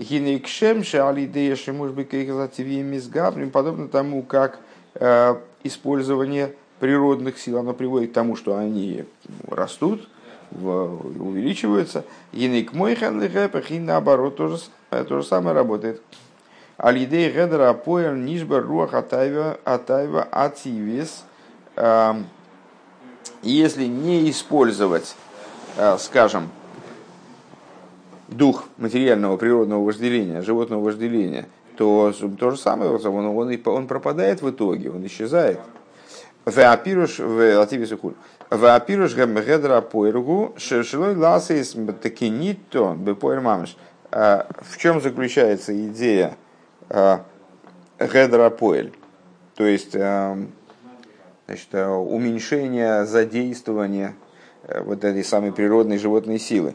Хинейкшемше 0.00 0.98
алидея 0.98 1.54
шимуш 1.54 1.92
мизгабрим, 1.92 3.50
подобно 3.50 3.88
тому, 3.88 4.22
как 4.22 4.58
э, 4.94 5.36
использование 5.62 6.54
природных 6.80 7.38
сил, 7.38 7.58
оно 7.58 7.72
приводит 7.72 8.10
к 8.10 8.14
тому, 8.14 8.34
что 8.34 8.56
они 8.56 9.04
растут, 9.48 10.08
увеличиваются. 10.50 12.04
И 12.32 13.78
наоборот, 13.78 14.36
то 14.36 14.48
же, 14.48 14.58
то 15.02 15.20
же 15.20 15.26
самое 15.26 15.56
работает. 15.56 16.00
Алидей 16.76 17.30
гедера 17.30 17.70
апоэр 17.70 18.14
нишбар 18.14 18.64
руах 18.64 18.94
атайва 18.94 19.58
атайва 19.64 20.22
ативис. 20.30 21.24
Эм, 21.76 22.26
если 23.42 23.86
не 23.86 24.30
использовать, 24.30 25.16
э, 25.76 25.96
скажем, 25.98 26.50
дух 28.28 28.64
материального 28.76 29.36
природного 29.36 29.84
вожделения, 29.84 30.42
животного 30.42 30.82
вожделения, 30.82 31.46
то 31.76 32.12
то 32.38 32.50
же 32.50 32.56
самое, 32.56 32.90
он, 32.90 33.26
он, 33.26 33.60
он 33.66 33.86
пропадает 33.86 34.42
в 34.42 34.50
итоге, 34.50 34.90
он 34.90 35.04
исчезает. 35.06 35.60
Веапируш 36.46 37.18
в 37.20 37.56
лативисухуль. 37.56 38.14
Веапируш 38.50 39.14
гедра 39.14 39.80
поэргу 39.80 40.54
шершилой 40.58 41.16
ласис 41.16 41.74
такинито 42.02 42.94
бепоэр 42.98 43.40
мамыш. 43.40 43.76
А, 44.10 44.46
в 44.60 44.76
чем 44.78 45.00
заключается 45.00 45.76
идея 45.88 46.36
а, 46.88 47.24
гедра 47.98 48.50
поэль? 48.50 48.92
То 49.54 49.64
есть 49.64 49.94
а, 49.96 50.38
значит, 51.46 51.74
уменьшение 51.74 53.06
задействования 53.06 54.14
вот 54.80 55.04
этой 55.04 55.24
самой 55.24 55.52
природной 55.52 55.98
животной 55.98 56.38
силы 56.38 56.74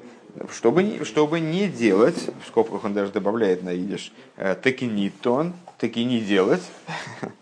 чтобы, 0.52 1.04
чтобы 1.04 1.40
не 1.40 1.68
делать, 1.68 2.30
в 2.44 2.48
скобках 2.48 2.84
он 2.84 2.94
даже 2.94 3.12
добавляет 3.12 3.64
на 3.64 3.74
идиш, 3.74 4.14
э, 4.38 4.56
таки 4.56 4.86
не 4.86 5.10
тон, 5.10 5.54
таки 5.78 6.04
не 6.06 6.20
делать, 6.22 6.62
э, 7.22 7.28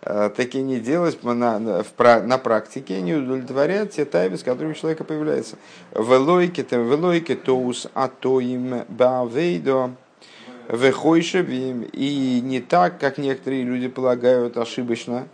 таки 0.00 0.62
не 0.62 0.80
делать 0.80 1.22
на, 1.22 1.58
на, 1.58 1.84
на 2.20 2.38
практике, 2.38 3.00
не 3.02 3.14
удовлетворять 3.14 3.92
те 3.92 4.04
тайвы, 4.04 4.38
с 4.38 4.42
которыми 4.42 4.72
у 4.72 4.74
человека 4.74 5.04
появляется. 5.04 5.56
Велойке, 5.94 6.62
тем 6.62 6.88
велойке, 6.88 7.34
тоус 7.34 7.86
атоим 7.94 8.84
бавейдо, 8.88 9.90
вехойшевим, 10.68 11.82
и 11.82 12.40
не 12.42 12.60
так, 12.60 12.98
как 12.98 13.18
некоторые 13.18 13.64
люди 13.64 13.88
полагают 13.88 14.56
ошибочно, 14.56 15.28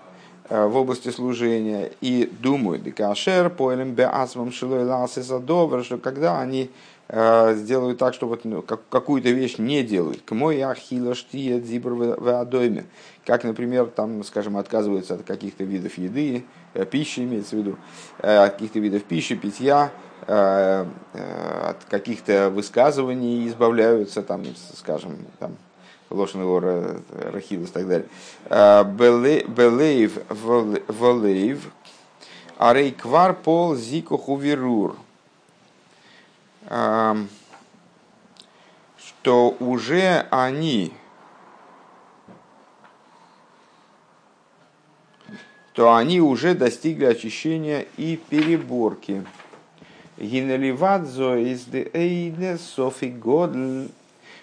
э, 0.49 0.67
в 0.67 0.77
области 0.77 1.11
служения 1.11 1.93
и 2.01 2.31
думают, 2.41 2.83
декашер, 2.83 3.51
поэлем 3.51 3.93
беасмам 3.93 4.51
шилой 4.51 4.85
ласы 4.85 5.23
что 5.23 5.99
когда 5.99 6.41
они 6.41 6.71
Э, 7.09 7.55
сделают 7.55 7.99
так, 7.99 8.15
что 8.15 8.27
вот, 8.27 8.45
ну, 8.45 8.63
как, 8.63 8.81
какую-то 8.89 9.31
вещь 9.31 9.59
не 9.59 9.85
делают. 9.85 10.23
К 10.23 10.33
мой 10.33 10.61
ахила 10.61 11.15
штия 11.15 11.61
дзибр 11.61 11.91
в 11.93 12.41
адойме. 12.41 12.85
Как, 13.27 13.43
например, 13.43 13.87
там, 13.87 14.23
скажем, 14.23 14.57
отказываются 14.57 15.15
от 15.15 15.25
каких-то 15.25 15.65
видов 15.65 15.99
еды, 15.99 16.45
э, 16.75 16.87
пищи 16.87 17.21
имеется 17.21 17.57
в 17.57 17.59
виду, 17.59 17.77
э, 18.21 18.37
от 18.37 18.53
каких-то 18.53 18.79
видов 18.79 19.03
пищи, 19.05 19.35
питья, 19.35 19.91
от 20.27 21.85
каких-то 21.91 22.51
высказываний 22.51 23.47
избавляются, 23.47 24.23
там, 24.23 24.45
скажем, 24.75 25.19
там, 25.39 25.57
Лошен 26.09 26.41
Рахилус 27.33 27.69
и 27.69 27.73
так 27.73 27.87
далее. 27.87 28.09
Белейв 29.47 30.19
волейв, 30.89 31.71
арей 32.57 32.93
квар 32.93 33.35
пол 33.35 33.77
зико 33.77 34.17
хувирур 34.17 34.97
что 39.27 39.57
уже 39.59 40.27
они 40.31 40.93
то 45.77 45.95
они 45.95 46.21
уже 46.23 46.55
достигли 46.55 47.05
очищения 47.05 47.85
и 47.99 48.17
переборки. 48.17 49.25
Гинеливадзо 50.17 51.37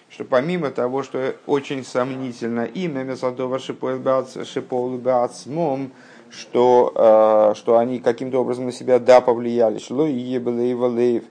что 0.08 0.24
помимо 0.24 0.70
того, 0.70 1.02
что 1.02 1.34
очень 1.46 1.84
сомнительно 1.84 2.64
имя 2.64 3.02
Месадова 3.02 3.58
Шипол 3.58 4.98
Бацмом, 4.98 5.90
что, 6.30 6.92
э, 6.94 7.54
что 7.56 7.78
они 7.78 7.98
каким-то 7.98 8.38
образом 8.38 8.66
на 8.66 8.72
себя 8.72 9.00
да 9.00 9.20
повлияли, 9.20 9.78
шло 9.80 10.06
и 10.06 11.22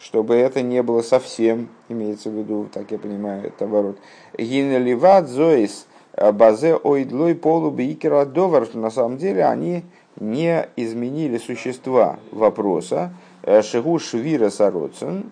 чтобы 0.00 0.34
это 0.34 0.60
не 0.60 0.82
было 0.82 1.02
совсем, 1.02 1.68
имеется 1.88 2.30
в 2.30 2.34
виду, 2.34 2.68
так 2.72 2.90
я 2.90 2.98
понимаю, 2.98 3.46
это 3.46 3.66
оборот. 3.66 3.96
Гинеливат 4.36 5.28
зоис 5.28 5.86
базе 6.16 6.74
ойдлой 6.74 7.34
полу 7.34 7.70
бейкера 7.70 8.24
довар, 8.24 8.64
что 8.64 8.78
на 8.78 8.90
самом 8.90 9.18
деле 9.18 9.44
они 9.44 9.84
не 10.18 10.66
изменили 10.76 11.38
существа 11.38 12.18
вопроса, 12.30 13.12
э, 13.42 13.62
шигу 13.62 13.98
швира 13.98 14.50
сароцин, 14.50 15.30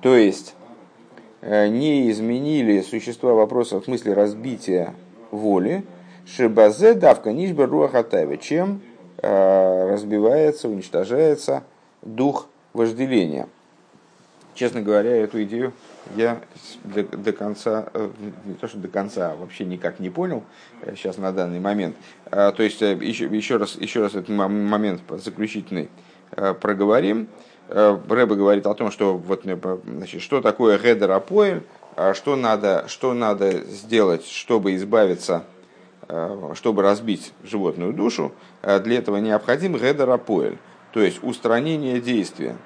то 0.00 0.16
есть 0.16 0.54
э, 1.40 1.68
не 1.68 2.10
изменили 2.10 2.80
существа 2.82 3.34
вопроса 3.34 3.80
в 3.80 3.84
смысле 3.84 4.14
разбития 4.14 4.94
воли, 5.30 5.84
шибазе 6.26 6.94
давка 6.94 7.32
нишба 7.32 7.66
руахатаве, 7.66 8.38
чем 8.38 8.82
э, 9.16 9.92
разбивается, 9.92 10.68
уничтожается 10.68 11.64
дух 12.02 12.48
вожделения. 12.72 13.48
Честно 14.54 14.82
говоря, 14.82 15.16
эту 15.16 15.42
идею 15.44 15.72
я 16.16 16.40
до, 16.84 17.04
до 17.04 17.32
конца, 17.32 17.88
э, 17.92 18.10
не 18.44 18.54
то 18.54 18.68
что 18.68 18.78
до 18.78 18.88
конца, 18.88 19.32
а 19.32 19.36
вообще 19.36 19.64
никак 19.64 20.00
не 20.00 20.10
понял 20.10 20.44
э, 20.82 20.94
сейчас 20.96 21.18
на 21.18 21.32
данный 21.32 21.60
момент. 21.60 21.96
А, 22.30 22.52
то 22.52 22.62
есть 22.62 22.80
еще, 22.80 23.26
э, 23.26 23.36
еще, 23.36 23.56
раз, 23.56 23.76
еще 23.76 24.00
раз 24.00 24.14
этот 24.14 24.28
момент 24.28 25.02
заключительный 25.10 25.88
проговорим. 26.60 27.28
Рэба 27.68 28.34
говорит 28.34 28.66
о 28.66 28.74
том, 28.74 28.90
что 28.90 29.16
вот, 29.16 29.44
значит, 29.44 30.20
что 30.20 30.42
такое 30.42 30.78
гедер 30.78 31.10
апоэль, 31.10 31.62
а 31.96 32.12
что 32.12 32.36
надо, 32.36 32.84
что 32.86 33.14
надо 33.14 33.64
сделать, 33.64 34.26
чтобы 34.26 34.76
избавиться 34.76 35.44
чтобы 36.54 36.80
разбить 36.80 37.34
животную 37.44 37.92
душу, 37.92 38.32
для 38.62 38.96
этого 38.96 39.18
необходим 39.18 39.76
гедерапоэль, 39.76 40.56
то 40.92 41.00
есть 41.00 41.22
устранение 41.22 42.00
действия. 42.00 42.56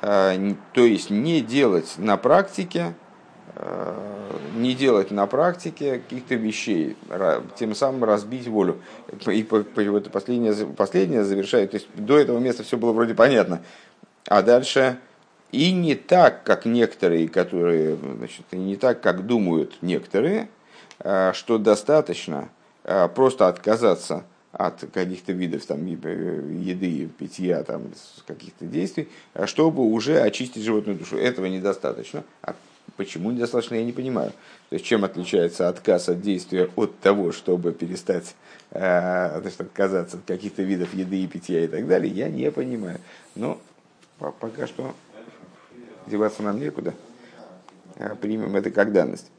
То 0.00 0.40
есть 0.76 1.10
не 1.10 1.40
делать 1.40 1.94
на 1.96 2.16
практике 2.16 2.94
не 4.54 4.74
делать 4.74 5.10
на 5.10 5.26
практике 5.26 5.98
каких-то 5.98 6.34
вещей, 6.34 6.96
тем 7.56 7.74
самым 7.74 8.04
разбить 8.04 8.48
волю. 8.48 8.80
И 9.26 9.46
вот 9.50 10.10
последнее, 10.10 10.54
последнее 10.66 11.24
завершает, 11.24 11.70
то 11.70 11.76
есть 11.76 11.88
до 11.94 12.18
этого 12.18 12.38
места 12.38 12.64
все 12.64 12.76
было 12.76 12.92
вроде 12.92 13.14
понятно, 13.14 13.62
а 14.26 14.42
дальше 14.42 14.98
и 15.52 15.72
не 15.72 15.94
так, 15.94 16.42
как 16.42 16.64
некоторые, 16.64 17.28
которые, 17.28 17.96
значит, 17.96 18.44
и 18.50 18.56
не 18.56 18.76
так, 18.76 19.00
как 19.00 19.26
думают 19.26 19.76
некоторые, 19.80 20.48
а, 21.00 21.32
что 21.32 21.58
достаточно 21.58 22.48
просто 23.14 23.48
отказаться 23.48 24.24
от 24.58 24.84
каких-то 24.92 25.32
видов 25.32 25.64
там, 25.66 25.84
еды, 25.86 27.08
питья, 27.18 27.62
там, 27.62 27.82
каких-то 28.26 28.64
действий, 28.64 29.08
чтобы 29.44 29.82
уже 29.82 30.20
очистить 30.20 30.62
животную 30.62 30.98
душу. 30.98 31.16
Этого 31.18 31.46
недостаточно. 31.46 32.24
А 32.42 32.54
Почему 32.96 33.30
недостаточно, 33.30 33.74
я 33.74 33.84
не 33.84 33.92
понимаю. 33.92 34.30
То 34.70 34.74
есть, 34.74 34.84
чем 34.84 35.04
отличается 35.04 35.68
отказ 35.68 36.08
от 36.08 36.22
действия 36.22 36.70
от 36.76 36.98
того, 37.00 37.32
чтобы 37.32 37.72
перестать 37.72 38.34
э, 38.70 39.40
значит, 39.40 39.60
отказаться 39.60 40.16
от 40.16 40.24
каких-то 40.24 40.62
видов 40.62 40.94
еды 40.94 41.22
и 41.22 41.26
питья 41.26 41.62
и 41.64 41.66
так 41.66 41.86
далее, 41.86 42.12
я 42.12 42.28
не 42.30 42.50
понимаю. 42.50 42.98
Но 43.34 43.60
пока 44.18 44.66
что 44.66 44.94
деваться 46.06 46.42
нам 46.42 46.58
некуда. 46.58 46.94
Э, 47.96 48.14
примем 48.14 48.56
это 48.56 48.70
как 48.70 48.92
данность. 48.92 49.30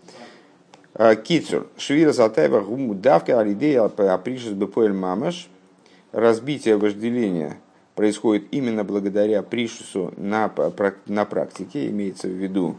Кицур. 1.24 1.68
Швира 1.78 2.14
Салтаева 2.14 2.62
гуму 2.62 2.96
давка 2.96 3.40
алидея 3.40 3.84
апришес 3.84 4.54
бепоэль 4.54 4.94
мамаш. 4.94 5.50
Разбитие 6.12 6.78
вожделения 6.78 7.58
происходит 7.96 8.46
именно 8.52 8.84
благодаря 8.84 9.44
пришусу 9.44 10.14
на, 10.18 10.52
на 11.06 11.26
практике, 11.26 11.90
имеется 11.90 12.28
в 12.28 12.32
виду 12.32 12.78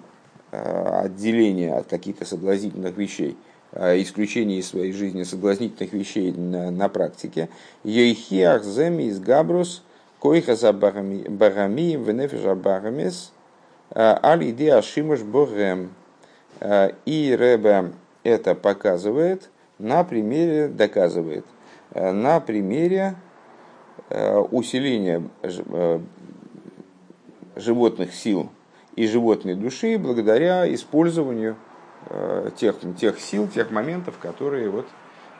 Э, 0.50 1.02
отделение 1.04 1.74
от 1.74 1.88
каких-то 1.88 2.24
соблазнительных 2.24 2.96
вещей, 2.96 3.36
э, 3.72 4.00
исключение 4.00 4.60
из 4.60 4.68
своей 4.68 4.92
жизни 4.92 5.22
соблазнительных 5.22 5.92
вещей 5.92 6.32
на, 6.32 6.70
на 6.70 6.88
практике. 6.88 7.50
Ейхиах 7.84 8.64
земи 8.64 9.02
из 9.04 9.20
габрус 9.20 9.82
койха 10.18 10.56
за 10.56 10.72
барами 10.72 11.96
венефиша 11.96 12.54
барамис 12.54 13.30
э, 13.90 14.18
аль 14.22 14.48
иде 14.48 14.72
ашимаш 14.72 15.20
богем. 15.20 15.90
И 17.04 17.36
Рэбе 17.38 17.92
это 18.28 18.54
показывает 18.54 19.50
на 19.78 20.04
примере, 20.04 20.68
доказывает, 20.68 21.44
на 21.94 22.40
примере 22.40 23.16
усиления 24.50 25.22
животных 27.58 28.14
сил 28.14 28.50
и 28.98 29.06
животной 29.06 29.54
души 29.54 29.98
благодаря 29.98 30.72
использованию 30.74 31.56
э, 32.06 32.50
тех, 32.56 32.76
тех 32.98 33.20
сил, 33.20 33.46
тех 33.46 33.70
моментов, 33.70 34.18
которые 34.18 34.70
вот 34.70 34.88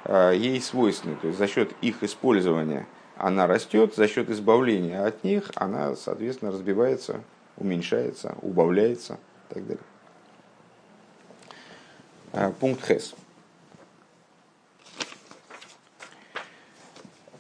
э, 0.05 0.33
ей 0.37 0.61
свойственны. 0.61 1.17
То 1.17 1.27
есть 1.27 1.39
за 1.39 1.49
счет 1.49 1.73
их 1.81 2.03
использования 2.03 2.87
она 3.17 3.49
растет, 3.49 3.97
за 3.97 4.07
счет 4.07 4.31
избавления 4.31 5.05
от 5.05 5.25
них 5.25 5.51
она, 5.57 5.97
соответственно, 5.97 6.53
разбивается, 6.53 7.21
уменьшается, 7.57 8.37
убавляется 8.43 9.19
и 9.51 9.55
так 9.55 9.67
далее. 9.67 9.85
Э, 12.39 12.53
пункт 12.61 12.87
Хес. 12.87 13.17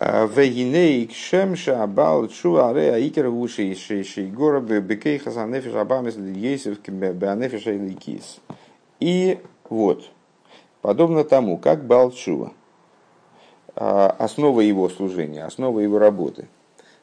Вегиней 0.00 1.06
кшемша 1.06 1.84
абал 1.84 2.26
чува 2.26 2.70
аре 2.70 2.94
аикер 2.94 3.30
гуши 3.30 3.76
шейгора 3.76 4.60
бекейха 4.60 5.30
за 5.30 5.46
нефиш 5.46 5.74
абамес 5.74 6.16
ейсев 6.16 6.80
беанефиша 6.88 7.70
ликис. 7.70 8.40
И 8.98 9.38
вот, 9.70 10.10
подобно 10.82 11.22
тому, 11.22 11.58
как 11.58 11.84
Балчува, 11.84 12.52
основа 13.76 14.60
его 14.62 14.88
служения, 14.88 15.44
основа 15.44 15.78
его 15.78 16.00
работы 16.00 16.48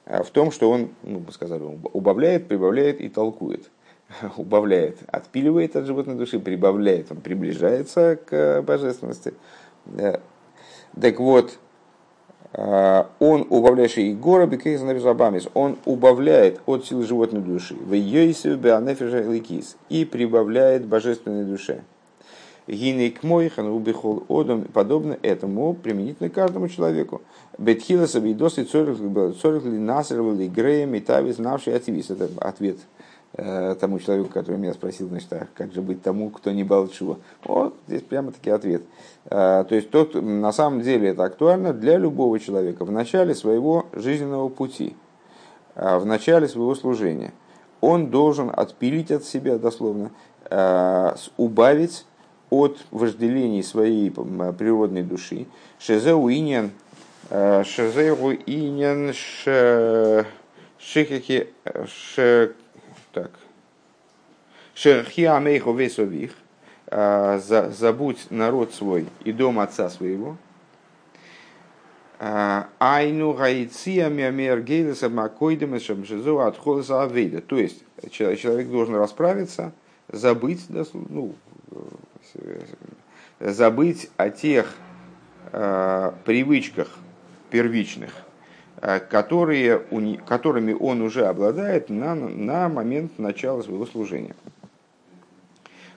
в 0.05 0.29
том, 0.31 0.51
что 0.51 0.69
он, 0.69 0.89
ну, 1.03 1.23
мы 1.25 1.31
сказали, 1.31 1.63
убавляет, 1.93 2.49
прибавляет 2.49 2.99
и 2.99 3.08
толкует. 3.08 3.69
Убавляет, 4.37 4.99
отпиливает 5.07 5.75
от 5.75 5.85
животной 5.85 6.15
души, 6.15 6.39
прибавляет, 6.39 7.11
он 7.11 7.17
приближается 7.17 8.17
к 8.17 8.61
божественности. 8.61 9.33
Так 10.99 11.19
вот, 11.19 11.57
а, 12.53 13.09
он 13.19 13.45
убавляет 13.49 13.97
и 13.97 14.13
гора 14.13 14.45
бекейзанабамис, 14.45 15.49
он 15.53 15.77
убавляет 15.85 16.61
от 16.65 16.85
силы 16.85 17.05
животной 17.05 17.41
души, 17.41 17.75
в 17.75 17.91
ликис 17.91 19.75
и 19.89 20.05
прибавляет 20.05 20.85
божественной 20.85 21.43
душе. 21.43 21.81
Гинейк 22.67 23.21
мойхан 23.21 23.67
убихол 23.67 24.23
одом, 24.27 24.63
подобно 24.63 25.19
этому 25.21 25.75
применительно 25.75 26.29
каждому 26.29 26.67
человеку. 26.67 27.21
Бетхила 27.59 28.07
сабидос 28.07 28.57
и 28.57 28.63
цорих 28.63 28.99
ли 28.99 29.77
насер 29.77 30.23
ли 30.33 30.47
греем 30.47 30.95
и 30.95 30.99
тавис 30.99 31.35
знавший 31.35 31.75
ативис. 31.75 32.09
Это 32.09 32.27
ответ 32.39 32.77
Э, 32.77 33.04
тому 33.36 34.00
человеку, 34.00 34.30
который 34.30 34.58
меня 34.58 34.74
спросил, 34.74 35.10
значит, 35.10 35.32
а 35.34 35.48
как 35.56 35.74
же 35.74 35.82
быть 35.82 36.02
тому, 36.02 36.30
кто 36.30 36.52
не 36.52 36.63
Балчува? 36.63 37.17
Вот 37.43 37.76
здесь 37.88 38.02
прямо 38.02 38.32
таки 38.32 38.50
ответ. 38.50 38.84
Э, 39.26 39.65
то 39.67 39.76
есть 39.76 39.89
тот, 39.89 40.15
на 40.15 40.54
самом 40.54 40.82
деле 40.82 41.10
это 41.10 41.26
актуально 41.26 41.74
для 41.74 41.98
любого 41.98 42.39
человека 42.39 42.86
в 42.86 42.91
начале 42.91 43.36
своего 43.36 43.88
жизненного 43.91 44.48
пути, 44.48 44.95
э, 45.76 45.98
в 45.98 46.06
начале 46.06 46.48
своего 46.48 46.76
служения. 46.76 47.34
Он 47.82 48.10
должен 48.10 48.50
отпилить 48.56 49.12
от 49.12 49.26
себя, 49.26 49.58
дословно, 49.60 50.12
убавить 51.38 52.06
от 52.50 52.78
вожделений 52.89 53.62
своей 53.63 54.10
природной 54.10 55.04
души. 55.04 55.45
Шезеу 55.78 56.30
иньян, 56.30 56.71
шезеу 57.30 58.32
иньян 58.32 59.13
шихихи, 60.80 61.50
так. 63.15 63.32
Шерхи 64.75 65.23
амейхо 65.23 65.71
весових. 65.71 66.32
А, 66.88 67.39
забудь 67.39 68.28
народ 68.30 68.73
свой 68.73 69.08
и 69.23 69.32
дом 69.32 69.60
отца 69.60 69.89
своего. 69.89 70.38
А, 72.19 72.67
Айну 72.78 73.34
гаиция 73.34 74.10
миамер 74.10 74.62
гейлеса 74.62 75.10
макойдем 75.10 75.80
шамшизу 75.80 76.41
отхолеса 76.41 77.04
авейда. 77.04 77.41
То 77.41 77.58
есть 77.58 77.84
человек 78.12 78.69
должен 78.69 78.95
расправиться, 78.95 79.71
забыть, 80.10 80.65
ну, 80.69 81.36
забыть 83.39 84.10
о 84.17 84.30
тех 84.30 84.75
э, 85.51 86.12
привычках 86.25 86.89
первичных, 87.49 88.12
Э, 88.12 88.24
которые, 88.79 89.81
которыми 90.27 90.73
он 90.73 91.01
уже 91.01 91.25
обладает 91.27 91.89
на, 91.89 92.15
на 92.15 92.69
момент 92.69 93.17
начала 93.17 93.61
своего 93.61 93.85
служения. 93.85 94.35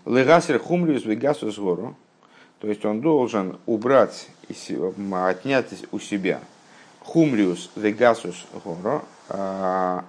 Легасер 0.06 0.58
хумриус 0.58 1.04
вегасус 1.04 1.58
гору, 1.58 1.96
то 2.60 2.68
есть 2.68 2.84
он 2.84 3.00
должен 3.00 3.58
убрать, 3.66 4.28
отнять 5.12 5.66
у 5.92 5.98
себя 5.98 6.40
хумриус 7.00 7.70
вегасус 7.76 8.46
гору, 8.64 9.02
э, 9.28 10.00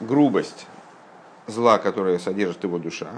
грубость 0.00 0.66
зла, 1.46 1.78
которая 1.78 2.18
содержит 2.18 2.64
его 2.64 2.78
душа, 2.78 3.10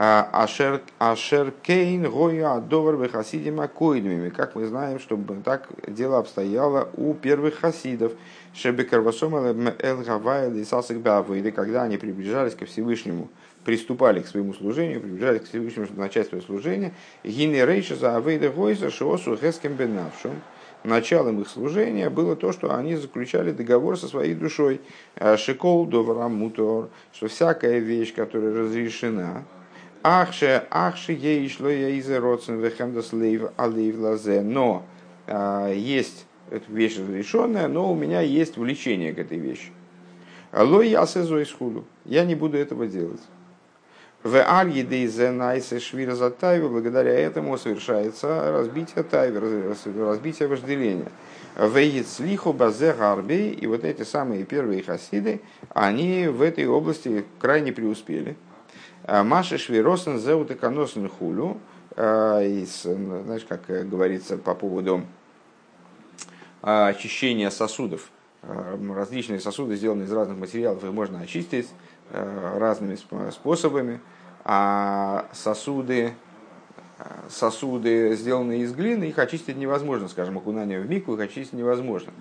Ашер, 0.00 0.82
ашер 1.00 1.50
кейн 1.50 2.08
гоя 2.08 2.60
довар 2.60 2.96
бехасидима 2.96 3.66
койдмими. 3.66 4.28
Как 4.28 4.54
мы 4.54 4.66
знаем, 4.66 5.00
чтобы 5.00 5.42
так 5.42 5.68
дело 5.88 6.18
обстояло 6.18 6.88
у 6.96 7.14
первых 7.14 7.56
хасидов. 7.56 8.12
Шебе 8.54 8.84
карвасом 8.84 9.34
эл 9.34 10.02
гавай 10.06 10.50
лисасик 10.50 10.98
или 10.98 11.50
когда 11.50 11.82
они 11.82 11.96
приближались 11.96 12.54
ко 12.54 12.64
Всевышнему, 12.64 13.28
приступали 13.64 14.20
к 14.20 14.28
своему 14.28 14.54
служению, 14.54 15.00
приближались 15.00 15.40
к 15.40 15.48
Всевышнему, 15.48 15.86
чтобы 15.86 16.00
начать 16.00 16.28
свое 16.28 16.44
служение. 16.44 16.94
Гини 17.24 17.56
рейша 17.56 17.96
за 17.96 18.14
авейда 18.14 18.50
гойса 18.50 18.90
шиосу 18.90 19.36
хескем 19.36 19.74
бенавшим. 19.74 20.40
Началом 20.84 21.40
их 21.40 21.48
служения 21.48 22.08
было 22.08 22.36
то, 22.36 22.52
что 22.52 22.72
они 22.72 22.94
заключали 22.94 23.50
договор 23.50 23.98
со 23.98 24.06
своей 24.06 24.34
душой. 24.34 24.80
Шикол 25.38 25.86
довара 25.86 26.28
мутор, 26.28 26.88
что 27.12 27.26
всякая 27.26 27.80
вещь, 27.80 28.14
которая 28.14 28.54
разрешена, 28.54 29.42
Ахше, 30.02 30.66
ахше 30.70 31.12
ейшло 31.12 31.68
яизе 31.68 32.18
родсен 32.18 32.60
вехемдас 32.60 33.12
лейв 33.12 33.50
алейв 33.56 33.98
лазе. 33.98 34.42
Но 34.42 34.84
а, 35.26 35.72
есть 35.72 36.26
эта 36.50 36.70
вещь 36.72 36.98
разрешенная, 36.98 37.68
но 37.68 37.92
у 37.92 37.94
меня 37.94 38.20
есть 38.20 38.56
влечение 38.56 39.12
к 39.12 39.18
этой 39.18 39.38
вещи. 39.38 39.72
Алло 40.50 40.80
я 40.80 41.06
сезо 41.06 41.42
исхуду. 41.42 41.84
Я 42.04 42.24
не 42.24 42.34
буду 42.34 42.56
этого 42.56 42.86
делать. 42.86 43.20
В 44.22 44.34
аль 44.34 44.70
едейзе 44.70 45.30
найсе 45.30 45.78
швира 45.78 46.16
за 46.16 46.30
тайву, 46.30 46.68
благодаря 46.68 47.12
этому 47.12 47.56
совершается 47.56 48.50
разбитие 48.50 49.04
тайвы, 49.04 49.74
разбитие 49.96 50.48
вожделения. 50.48 51.12
Вейцлиху 51.56 52.52
базе 52.52 52.94
гарбей, 52.94 53.50
и 53.50 53.66
вот 53.66 53.84
эти 53.84 54.02
самые 54.02 54.44
первые 54.44 54.82
хасиды, 54.82 55.40
они 55.70 56.26
в 56.26 56.42
этой 56.42 56.66
области 56.66 57.24
крайне 57.38 57.72
преуспели. 57.72 58.36
Маша 59.08 59.58
Швиросен 59.58 60.18
зеутеканосен 60.18 61.08
хулю, 61.08 61.58
знаешь, 61.96 63.46
как 63.48 63.66
говорится 63.66 64.36
по 64.36 64.54
поводу 64.54 65.02
очищения 66.62 67.50
сосудов. 67.50 68.10
Различные 68.42 69.40
сосуды 69.40 69.76
сделаны 69.76 70.04
из 70.04 70.12
разных 70.12 70.38
материалов, 70.38 70.84
их 70.84 70.92
можно 70.92 71.20
очистить 71.20 71.68
разными 72.12 72.96
способами 73.30 74.00
а 74.50 75.26
сосуды, 75.32 76.14
сосуды, 77.28 78.16
сделанные 78.16 78.62
из 78.62 78.72
глины, 78.72 79.04
их 79.04 79.18
очистить 79.18 79.58
невозможно, 79.58 80.08
скажем, 80.08 80.38
окунание 80.38 80.80
в 80.80 80.88
мику 80.88 81.12
их 81.12 81.20
очистить 81.20 81.52
невозможно. 81.52 82.12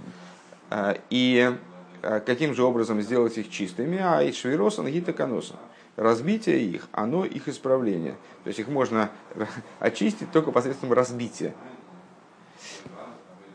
А, 0.69 0.97
и 1.09 1.55
а, 2.03 2.19
каким 2.19 2.53
же 2.53 2.63
образом 2.63 3.01
сделать 3.01 3.37
их 3.37 3.49
чистыми? 3.49 3.99
А 4.01 4.21
и 4.21 4.33
швиросан 4.33 4.87
гитаконосан. 4.87 5.55
Разбитие 5.97 6.63
их, 6.63 6.87
оно 6.93 7.25
их 7.25 7.49
исправление. 7.49 8.15
То 8.43 8.47
есть 8.47 8.59
их 8.59 8.69
можно 8.69 9.11
очистить 9.79 10.31
только 10.31 10.51
посредством 10.51 10.93
разбития. 10.93 11.53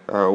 А, 0.07 0.28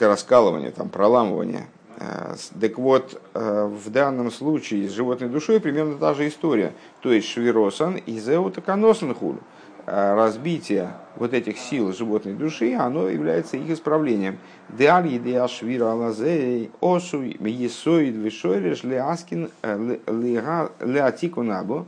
раскалывания, 0.00 0.72
там, 0.72 0.88
проламывания 0.88 1.68
Э, 1.98 2.34
так 2.60 2.78
вот, 2.78 3.20
в 3.32 3.90
данном 3.90 4.30
случае 4.30 4.88
с 4.88 4.92
животной 4.92 5.28
душой 5.28 5.60
примерно 5.60 5.96
та 5.96 6.14
же 6.14 6.28
история. 6.28 6.72
То 7.00 7.12
есть 7.12 7.28
швиросан 7.28 7.96
и 7.96 8.18
зеутаконосан 8.18 9.14
хулю. 9.14 9.40
Э, 9.86 10.14
разбитие 10.16 10.90
вот 11.14 11.32
этих 11.32 11.58
сил 11.58 11.92
животной 11.92 12.34
души, 12.34 12.74
оно 12.74 13.08
является 13.08 13.56
их 13.56 13.70
исправлением. 13.70 14.38
Деаль 14.68 15.06
едея 15.06 15.46
швира 15.46 15.92
алазей 15.92 16.70
осу 16.80 17.22
есоид 17.22 18.16
вишойреш 18.16 18.82
леаскин 18.82 19.48
леатику 19.62 21.42
набо, 21.42 21.86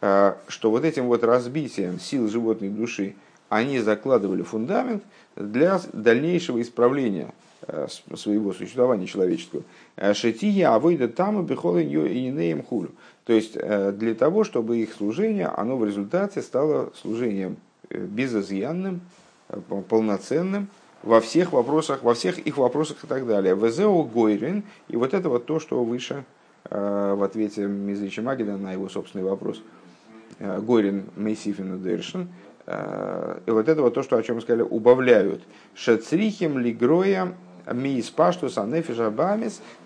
что 0.00 0.70
вот 0.70 0.84
этим 0.84 1.06
вот 1.06 1.22
разбитием 1.22 2.00
сил 2.00 2.28
животной 2.28 2.68
души 2.68 3.14
они 3.48 3.78
закладывали 3.78 4.42
фундамент 4.42 5.04
для 5.36 5.80
дальнейшего 5.92 6.60
исправления 6.60 7.28
Э, 7.28 7.43
своего 8.14 8.52
существования 8.52 9.06
человеческого. 9.06 9.62
Э, 9.96 10.14
Шетия 10.14 10.68
авойда 10.74 11.08
там 11.08 11.40
и 11.40 11.46
бихол 11.46 11.78
и 11.78 11.84
инеем 11.84 12.62
хулю. 12.62 12.90
То 13.24 13.32
есть 13.32 13.52
э, 13.54 13.92
для 13.92 14.14
того, 14.14 14.44
чтобы 14.44 14.78
их 14.78 14.92
служение, 14.92 15.46
оно 15.46 15.76
в 15.76 15.84
результате 15.84 16.42
стало 16.42 16.92
служением 17.00 17.56
безызъянным, 17.90 19.00
полноценным 19.88 20.68
во 21.02 21.20
всех 21.20 21.52
вопросах, 21.52 22.02
во 22.02 22.14
всех 22.14 22.38
их 22.38 22.56
вопросах 22.56 23.04
и 23.04 23.06
так 23.06 23.26
далее. 23.26 23.54
Везео 23.54 24.02
Гойрин, 24.02 24.64
и 24.88 24.96
вот 24.96 25.14
это 25.14 25.28
вот 25.28 25.46
то, 25.46 25.60
что 25.60 25.84
выше 25.84 26.24
в 26.70 27.24
ответе 27.24 27.66
Мизрича 27.66 28.22
Магида 28.22 28.56
на 28.56 28.72
его 28.72 28.88
собственный 28.88 29.24
вопрос. 29.24 29.62
Гойрин 30.40 31.04
Мейсифин 31.14 31.82
Дершин. 31.82 32.28
И 32.66 33.50
вот 33.50 33.68
это 33.68 33.82
вот 33.82 33.92
то, 33.92 34.02
что, 34.02 34.16
о 34.16 34.22
чем 34.22 34.36
мы 34.36 34.40
сказали, 34.40 34.62
убавляют. 34.62 35.42
Шацрихим 35.74 36.58
лигроя 36.58 37.34
миис 37.72 38.10
паштус 38.10 38.54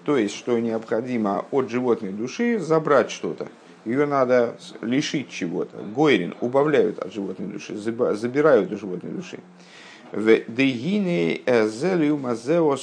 то 0.05 0.17
есть, 0.17 0.35
что 0.35 0.59
необходимо 0.59 1.45
от 1.51 1.71
животной 1.71 2.13
души 2.13 2.59
забрать 2.59 3.11
что-то. 3.11 3.49
Ее 3.85 4.07
надо 4.07 4.57
лишить 4.83 5.31
чего-то. 5.31 5.79
Гойрин 5.95 6.35
убавляют 6.41 6.99
от 6.99 7.13
животной 7.13 7.47
души, 7.47 7.77
забирают 7.77 8.73
у 8.73 8.77
животной 8.77 9.13
души. 9.13 9.39
Дегины 10.13 11.43
зелю 11.47 12.17
мазео 12.17 12.77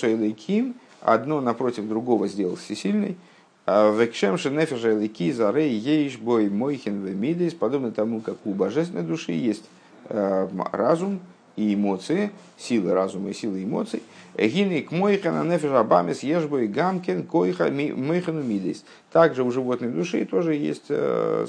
одно 1.01 1.41
напротив 1.41 1.87
другого 1.87 2.27
сделал 2.27 2.55
всесильный. 2.55 3.17
Векшем 3.67 4.37
шенефиша 4.37 4.93
элики 4.95 5.31
зарей 5.31 5.73
ейш 5.73 6.17
бой 6.17 6.49
мойхин 6.49 7.03
вемидис, 7.03 7.55
подобно 7.55 7.91
тому, 7.91 8.21
как 8.21 8.37
у 8.45 8.53
божественной 8.53 9.01
души 9.01 9.31
есть 9.31 9.63
э, 10.09 10.47
разум 10.71 11.19
и 11.55 11.73
эмоции, 11.73 12.31
силы 12.57 12.93
разума 12.93 13.29
и 13.29 13.33
силы 13.33 13.63
эмоций, 13.63 14.03
Гины 14.37 14.81
к 14.81 14.91
мойхана 14.91 15.49
нефеша 15.49 15.83
бамис 15.83 16.21
ешбой 16.21 16.67
гамкин 16.67 17.23
койха 17.23 17.71
мойхану 17.71 18.43
мидейс. 18.43 18.83
Также 19.11 19.43
у 19.43 19.51
животной 19.51 19.89
души 19.89 20.25
тоже 20.25 20.55
есть 20.55 20.85
э, 20.89 21.47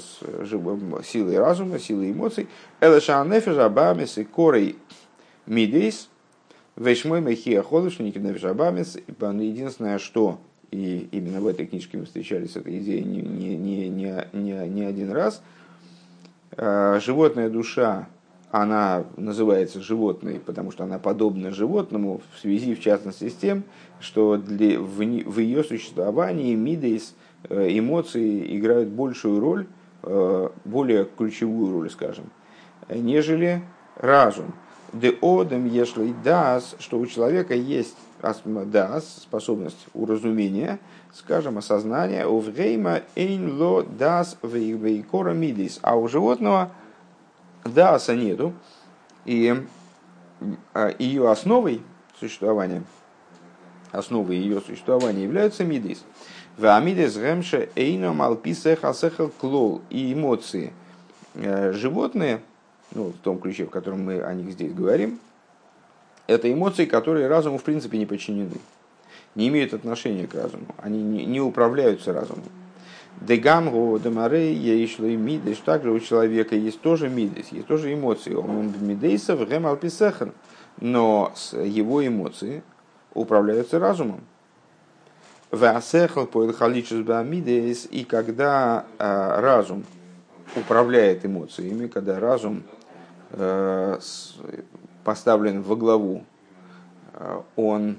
силы 1.03 1.37
разума, 1.37 1.79
силы 1.79 2.11
эмоций. 2.11 2.47
Элеша 2.79 3.25
нефеша 3.25 3.67
бамис 3.67 4.17
и 4.17 4.23
корей 4.23 4.77
мидейс. 5.45 6.07
Вешмой 6.77 7.19
мехия 7.19 7.61
холошники 7.61 8.17
нефеша 8.19 8.53
бамис. 8.53 8.97
Единственное, 9.19 9.97
что 9.97 10.39
и 10.71 11.09
именно 11.11 11.41
в 11.41 11.47
этой 11.47 11.65
книжке 11.65 11.97
мы 11.97 12.05
встречались 12.05 12.53
с 12.53 12.55
этой 12.55 12.77
идеей 12.79 13.03
не, 13.03 13.21
не, 13.21 13.57
не, 13.57 13.89
не, 13.89 14.27
не, 14.33 14.67
не 14.69 14.83
один 14.83 15.11
раз. 15.11 15.41
Э, 16.51 16.99
животная 17.03 17.49
душа 17.49 18.07
она 18.51 19.03
называется 19.17 19.81
животной, 19.81 20.39
потому 20.39 20.71
что 20.71 20.83
она 20.85 20.99
подобна 20.99 21.51
животному 21.51 22.21
в 22.33 22.39
связи, 22.39 22.75
в 22.75 22.79
частности, 22.79 23.29
с 23.29 23.35
тем, 23.35 23.63
что 23.99 24.37
для, 24.37 24.79
в, 24.79 24.97
в 24.97 25.39
ее 25.39 25.63
существовании 25.63 26.55
мидейс 26.55 27.13
э, 27.49 27.67
эмоции 27.77 28.57
играют 28.57 28.89
большую 28.89 29.39
роль, 29.41 29.67
э, 30.03 30.49
более 30.63 31.05
ключевую 31.05 31.73
роль, 31.73 31.89
скажем, 31.89 32.25
нежели 32.89 33.63
разум. 33.95 34.53
Де 34.93 35.09
одем 35.21 35.65
если 35.65 36.13
дас, 36.23 36.77
что 36.79 36.97
у 36.97 37.05
человека 37.05 37.53
есть 37.53 37.97
дас, 38.21 39.17
способность 39.21 39.87
уразумения, 39.93 40.79
скажем, 41.13 41.57
осознания, 41.57 42.25
у 42.25 42.39
врейма 42.39 43.01
эйн 43.15 43.61
ло 43.61 43.83
дас 43.83 44.37
вейкора 44.41 45.33
мидейс, 45.33 45.79
а 45.81 45.97
у 45.97 46.07
животного– 46.07 46.71
Дааса 47.73 48.15
нету, 48.15 48.53
и 49.25 49.63
а, 50.73 50.93
ее 50.99 51.29
основой 51.29 51.81
существования, 52.19 52.83
основой 53.91 54.37
ее 54.37 54.61
существования 54.61 55.23
являются 55.23 55.63
мидис. 55.63 56.03
Вамидис 56.57 57.15
гемше 57.15 57.69
эйно 57.75 58.13
малписех 58.13 58.83
асехал 58.83 59.29
клол 59.29 59.81
и 59.89 60.13
эмоции. 60.13 60.73
Э, 61.35 61.71
животные, 61.71 62.41
ну, 62.91 63.09
в 63.09 63.17
том 63.17 63.39
ключе, 63.39 63.65
в 63.65 63.69
котором 63.69 64.03
мы 64.03 64.21
о 64.21 64.33
них 64.33 64.51
здесь 64.53 64.73
говорим, 64.73 65.19
это 66.25 66.51
эмоции, 66.51 66.85
которые 66.85 67.27
разуму 67.27 67.59
в 67.59 67.63
принципе 67.63 67.97
не 67.99 68.07
подчинены, 68.07 68.57
не 69.35 69.49
имеют 69.49 69.73
отношения 69.73 70.25
к 70.25 70.33
разуму, 70.33 70.75
они 70.81 71.01
не 71.25 71.39
управляются 71.39 72.11
разумом. 72.11 72.43
Дегамгу, 73.21 73.99
Демарей, 73.99 74.53
Еишлой 74.53 75.15
Мидеш. 75.15 75.57
Также 75.57 75.91
у 75.91 75.99
человека 75.99 76.55
есть 76.55 76.81
тоже 76.81 77.09
мидес, 77.09 77.47
есть 77.51 77.67
тоже 77.67 77.93
эмоции. 77.93 78.33
Он 78.33 78.71
мидейсов, 78.79 79.47
Гем 79.49 79.65
Алписехан. 79.65 80.33
Но 80.79 81.33
его 81.53 82.05
эмоции 82.05 82.61
управляются 83.13 83.79
разумом. 83.79 84.21
Васехал 85.49 86.27
по 86.27 86.43
мидес. 87.23 87.87
И 87.89 88.03
когда 88.03 88.85
э, 88.99 89.39
разум 89.39 89.85
управляет 90.55 91.25
эмоциями, 91.25 91.87
когда 91.87 92.19
разум 92.19 92.63
э, 93.31 93.99
поставлен 95.03 95.63
во 95.63 95.75
главу, 95.75 96.23
э, 97.13 97.41
он 97.55 97.97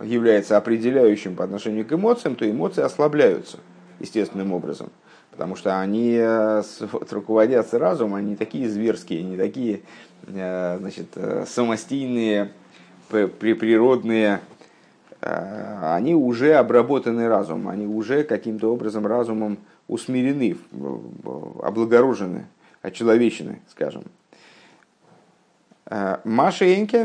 является 0.00 0.56
определяющим 0.56 1.34
по 1.34 1.42
отношению 1.42 1.84
к 1.84 1.92
эмоциям, 1.92 2.36
то 2.36 2.48
эмоции 2.48 2.82
ослабляются– 2.82 3.58
естественным 4.00 4.52
образом. 4.52 4.90
Потому 5.30 5.56
что 5.56 5.80
они 5.80 6.16
э, 6.18 6.62
вот, 6.92 7.12
руководятся 7.12 7.78
разумом, 7.78 8.16
они 8.16 8.36
такие 8.36 8.68
зверские, 8.68 9.22
не 9.22 9.36
такие 9.36 9.80
э, 10.26 10.76
значит, 10.78 11.06
э, 11.14 11.44
самостийные, 11.46 12.52
природные. 13.08 14.40
Они 15.20 16.14
уже 16.14 16.54
обработаны 16.54 17.28
разумом, 17.28 17.68
они 17.68 17.86
уже 17.86 18.24
каким-то 18.24 18.72
образом 18.72 19.06
разумом 19.06 19.58
усмирены, 19.86 20.56
облагорожены, 21.62 22.46
очеловечены, 22.80 23.60
скажем. 23.68 24.04
Маша 25.84 26.20
Машеньке 26.24 27.04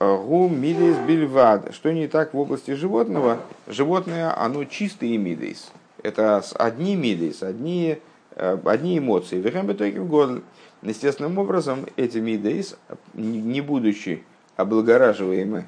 Гу 0.00 0.48
мидейс 0.48 0.96
бильвад. 1.06 1.74
Что 1.74 1.92
не 1.92 2.08
так 2.08 2.32
в 2.32 2.38
области 2.38 2.70
животного? 2.70 3.36
Животное, 3.66 4.34
оно 4.34 4.64
чистые 4.64 5.18
мидейс. 5.18 5.70
Это 6.02 6.42
одни 6.54 6.96
мидейс, 6.96 7.42
одни, 7.42 7.98
э, 8.34 8.58
одни 8.64 8.96
эмоции. 8.96 9.42
Вехем 9.42 9.66
в 9.66 10.08
год. 10.08 10.42
Естественным 10.80 11.36
образом, 11.36 11.84
эти 11.96 12.16
мидейс, 12.16 12.78
не 13.12 13.60
будучи 13.60 14.24
облагораживаемы 14.56 15.66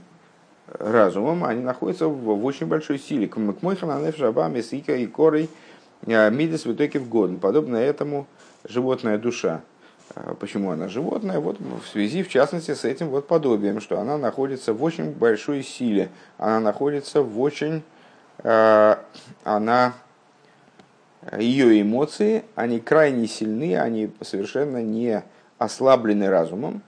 разумом, 0.66 1.45
они 1.45 1.62
находятся 1.62 2.09
в, 2.09 2.16
в 2.16 2.45
очень 2.47 2.66
большой 2.66 2.99
силе. 2.99 3.29
К 3.29 3.37
мойхананеф 3.37 4.16
жабами 4.16 4.62
сика 4.62 4.97
и 4.97 5.07
корой 5.07 5.51
в 6.64 6.73
итоге 6.73 7.01
в 7.01 7.09
год. 7.11 7.38
Подобно 7.38 7.77
этому 7.77 8.27
животная 8.66 9.18
душа. 9.18 9.61
Почему 10.38 10.70
она 10.70 10.88
животное? 10.88 11.40
Вот 11.40 11.59
в 11.59 11.87
связи, 11.90 12.22
в 12.22 12.29
частности, 12.29 12.75
с 12.75 12.85
этим 12.85 13.09
вот 13.09 13.27
подобием, 13.27 13.81
что 13.81 13.98
она 13.98 14.18
находится 14.18 14.72
в 14.75 14.83
очень 14.83 15.11
большой 15.11 15.62
силе, 15.62 16.11
она 16.38 16.61
находится 16.61 17.22
в 17.22 17.40
очень, 17.40 17.83
она 18.42 19.94
ее 21.38 21.81
эмоции, 21.81 22.44
они 22.55 22.81
крайне 22.81 23.27
сильны, 23.27 23.79
они 23.79 24.11
совершенно 24.20 24.83
не 24.83 25.22
ослаблены 25.59 26.29
разумом. 26.29 26.83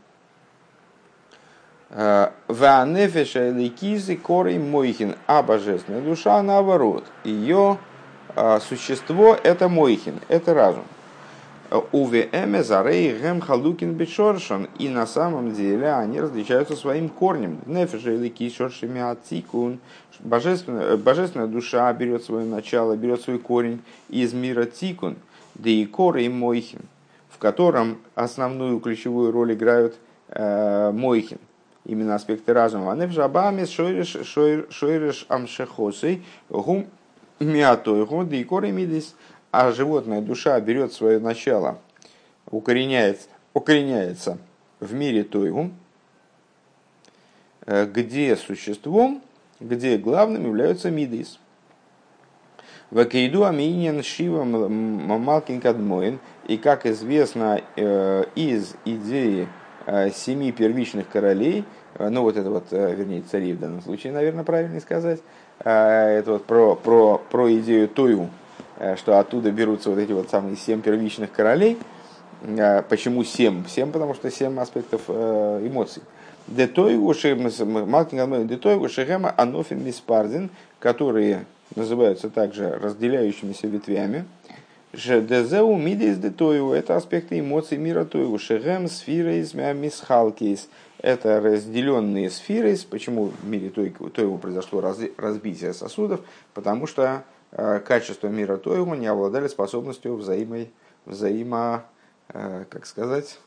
Э, 1.91 2.31
Ванефеша 2.49 3.51
ликизы 3.51 4.17
корей 4.17 4.59
мойхин, 4.59 5.15
а 5.27 5.43
божественная 5.43 6.01
душа 6.01 6.43
наоборот. 6.43 7.05
Ее 7.23 7.79
э, 8.35 8.59
существо 8.61 9.39
это 9.43 9.69
мойхин, 9.69 10.21
это 10.29 10.55
разум. 10.55 10.85
УВМ 11.93 12.63
зарей 12.63 13.19
гем 13.19 13.41
халукин 13.41 13.95
бешоршан. 13.95 14.69
И 14.79 14.89
на 14.89 15.07
самом 15.07 15.53
деле 15.55 15.93
они 15.93 16.21
различаются 16.21 16.77
своим 16.77 17.09
корнем. 17.09 17.59
Нефеша 17.67 18.13
или 18.13 18.29
кишоршими 18.29 19.01
ацикун. 19.01 19.81
Божественная, 20.21 20.97
божественная 20.97 21.49
душа 21.49 21.93
берет 21.93 22.23
свое 22.23 22.47
начало, 22.47 22.97
берет 22.97 23.23
свой 23.23 23.39
корень 23.39 23.83
из 24.09 24.33
мира 24.33 24.65
тикун, 24.65 25.17
да 25.57 25.69
и 25.69 25.85
коры 25.87 26.25
и 26.25 26.29
мойхин, 26.29 26.83
в 27.29 27.39
котором 27.39 27.99
основную 28.15 28.79
ключевую 28.79 29.33
роль 29.33 29.55
играют 29.55 29.97
э, 30.29 30.93
мойхин, 30.93 31.39
именно 31.85 32.15
аспекты 32.15 32.53
разума. 32.53 32.93
А 32.93 32.97
нефжабами 32.97 33.65
шойреш 33.65 35.27
амшехосы 35.29 36.23
гум 36.49 36.87
миатой 37.41 38.07
да 38.27 38.37
и 38.37 38.45
коры 38.45 38.71
а 39.57 39.71
животная 39.71 40.21
душа 40.21 40.59
берет 40.59 40.93
свое 40.93 41.21
начало, 41.21 41.79
укореняется, 42.51 43.29
укореняется 43.53 44.39
в 44.81 44.93
мире 44.95 45.23
Тойгу, 45.23 45.71
э, 47.65 47.87
где 47.87 48.35
существом, 48.35 49.23
где 49.61 49.97
главным 49.97 50.47
являются 50.47 50.91
мидис. 50.91 51.39
Вакейду 52.91 53.45
аминин 53.45 54.03
шива 54.03 54.43
малкин 54.43 55.61
кадмоин. 55.61 56.19
И 56.49 56.57
как 56.57 56.85
известно 56.85 57.63
э, 57.77 58.25
из 58.35 58.75
идеи 58.85 59.47
э, 59.87 60.11
семи 60.11 60.51
первичных 60.51 61.09
королей, 61.09 61.65
ну 61.97 62.23
вот 62.23 62.37
это 62.37 62.51
вот, 62.51 62.73
вернее, 62.73 63.23
царей 63.23 63.53
в 63.53 63.61
данном 63.61 63.83
случае, 63.83 64.13
наверное, 64.15 64.43
правильно 64.43 64.81
сказать, 64.81 65.21
это 65.61 66.25
вот 66.27 66.45
про, 66.45 66.75
про, 66.75 67.19
про 67.31 67.57
идею 67.57 67.87
Тойгу, 67.87 68.31
Э, 68.35 68.44
что 68.97 69.19
оттуда 69.19 69.51
берутся 69.51 69.91
вот 69.91 69.99
эти 69.99 70.13
вот 70.13 70.31
самые 70.31 70.57
семь 70.57 70.81
первичных 70.81 71.33
королей. 71.33 71.79
Э, 72.45 72.83
почему 72.83 73.25
семь? 73.25 73.65
Семь, 73.67 73.91
потому 73.91 74.15
что 74.15 74.31
семь 74.31 74.59
аспектов 74.59 75.03
э, 75.09 75.67
эмоций. 75.67 76.03
Детойгу 76.47 77.15
Шехема 77.15 79.35
Анофин 79.37 79.83
Миспардин, 79.83 80.51
которые 80.79 81.47
называются 81.75 82.29
также 82.29 82.71
разделяющимися 82.71 83.67
ветвями. 83.67 84.27
Дезеу 84.93 85.75
Мидис 85.77 86.19
Детойгу– 86.19 86.73
это 86.73 86.97
аспекты 86.97 87.41
эмоций 87.41 87.79
мира 87.79 88.05
Тойгу. 88.05 88.39
Шехем 88.39 88.89
Сфирейс 88.89 89.55
Мисхалкейс– 89.55 90.69
это 91.01 91.41
разделенные 91.41 92.31
сферы. 92.31 92.77
Почему 92.91 93.33
в 93.43 93.49
мире 93.49 93.71
Тойгу 93.71 94.39
произошло 94.39 94.95
разбитие 95.17 95.73
сосудов? 95.73 96.21
Потому 96.53 96.87
что 96.87 97.15
Э, 97.15 97.23
качества 97.55 98.27
мира 98.29 98.57
Тойгу 98.57 98.95
не 98.95 99.07
обладали 99.07 99.47
способностью 99.47 100.17
взаимо, 100.17 100.67
взаимо 101.07 101.85
э, 102.29 102.65
как 102.69 102.85
сказать, 102.85 103.39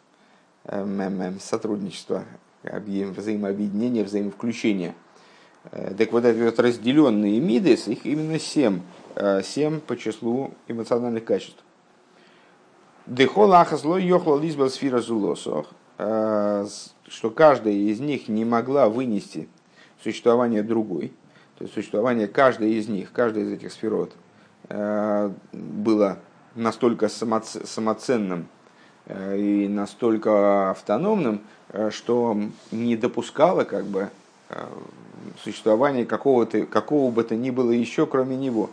эм, 0.65 1.39
сотрудничества, 1.41 2.23
взаимообъединения, 2.63 4.05
взаимовключения. 4.05 4.95
Э, 5.71 5.93
так 5.97 6.13
вот, 6.13 6.23
эти 6.23 6.41
вот 6.41 6.57
разделенные 6.57 7.39
мидес, 7.41 7.87
их 7.87 8.05
именно 8.05 8.39
семь, 8.39 8.81
семь 9.43 9.81
по 9.81 9.97
числу 9.97 10.53
эмоциональных 10.69 11.25
качеств. 11.25 11.63
Дехол 13.07 13.53
ахасло 13.53 13.97
йохла 13.97 14.39
лизбал 14.39 14.69
сфера 14.69 14.99
зулосох, 14.99 15.67
что 15.97 17.31
каждая 17.33 17.73
из 17.73 17.99
них 17.99 18.27
не 18.27 18.45
могла 18.45 18.89
вынести 18.89 19.49
существование 20.01 20.63
другой– 20.63 21.13
то 21.57 21.63
есть 21.63 21.73
существование 21.73 22.27
каждой 22.27 22.73
из 22.73 22.87
них, 22.87 23.11
каждой 23.11 23.43
из 23.43 23.51
этих 23.51 23.71
сферот 23.71 24.11
э, 24.69 25.31
было 25.51 26.19
настолько 26.53 27.09
самоценным 27.09 28.47
э, 29.07 29.37
и 29.37 29.67
настолько 29.67 30.69
автономным, 30.69 31.41
э, 31.69 31.89
что 31.89 32.39
не 32.71 32.95
допускало 32.95 33.63
как 33.63 33.85
бы 33.85 34.09
существования 35.43 36.05
какого-то, 36.05 36.65
какого 36.67 37.11
бы 37.11 37.23
то 37.23 37.35
ни 37.35 37.49
было 37.49 37.71
еще, 37.71 38.05
кроме 38.05 38.37
него. 38.37 38.69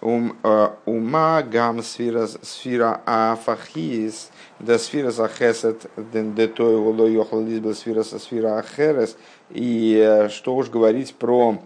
Ума 0.00 1.42
гам 1.42 1.82
сфера 1.82 2.28
сфера 2.42 3.00
афахис, 3.06 4.30
да 4.58 4.78
сфера 4.78 5.10
захесет, 5.10 5.90
ден 6.12 6.34
детой 6.34 6.76
воло 6.76 7.06
йохал 7.06 7.42
лизбел 7.42 7.74
сфера 7.74 8.02
сфера 8.02 8.58
ахерес. 8.58 9.16
И 9.48 10.28
что 10.30 10.54
уж 10.56 10.68
говорить 10.68 11.14
про 11.14 11.58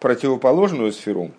противоположную 0.00 0.92
сферу, 0.92 1.30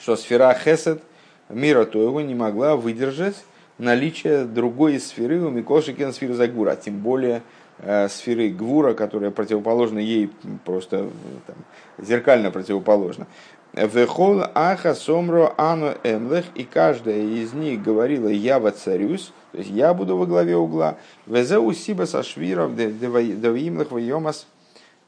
что 0.00 0.16
сфера 0.16 0.54
Хесед 0.54 1.02
мира 1.48 1.84
Тоева 1.84 2.20
не 2.20 2.34
могла 2.34 2.76
выдержать 2.76 3.36
наличие 3.78 4.44
другой 4.44 5.00
сферы 5.00 5.40
у 5.40 5.50
Микошикен 5.50 6.12
сферы 6.12 6.34
Загура, 6.34 6.76
тем 6.76 6.98
более 6.98 7.42
э, 7.78 8.08
сферы 8.08 8.50
Гвура, 8.50 8.94
которая 8.94 9.30
противоположна 9.30 9.98
ей 9.98 10.30
просто 10.64 11.10
там, 11.46 11.56
зеркально 11.98 12.50
противоположна. 12.50 13.26
Вехол 13.72 14.42
аха 14.54 14.94
сомро 14.94 15.54
ано 15.56 15.94
эмлех, 16.02 16.44
и 16.56 16.64
каждая 16.64 17.20
из 17.20 17.52
них 17.52 17.80
говорила 17.82 18.28
«я 18.28 18.58
воцарюсь», 18.58 19.32
то 19.52 19.58
есть 19.58 19.70
«я 19.70 19.94
буду 19.94 20.16
во 20.16 20.26
главе 20.26 20.56
угла». 20.56 20.96
Везеу 21.26 21.72
сиба 21.72 22.04
сашвиров 22.04 22.74
девимлех 22.74 23.92
вайомас 23.92 24.48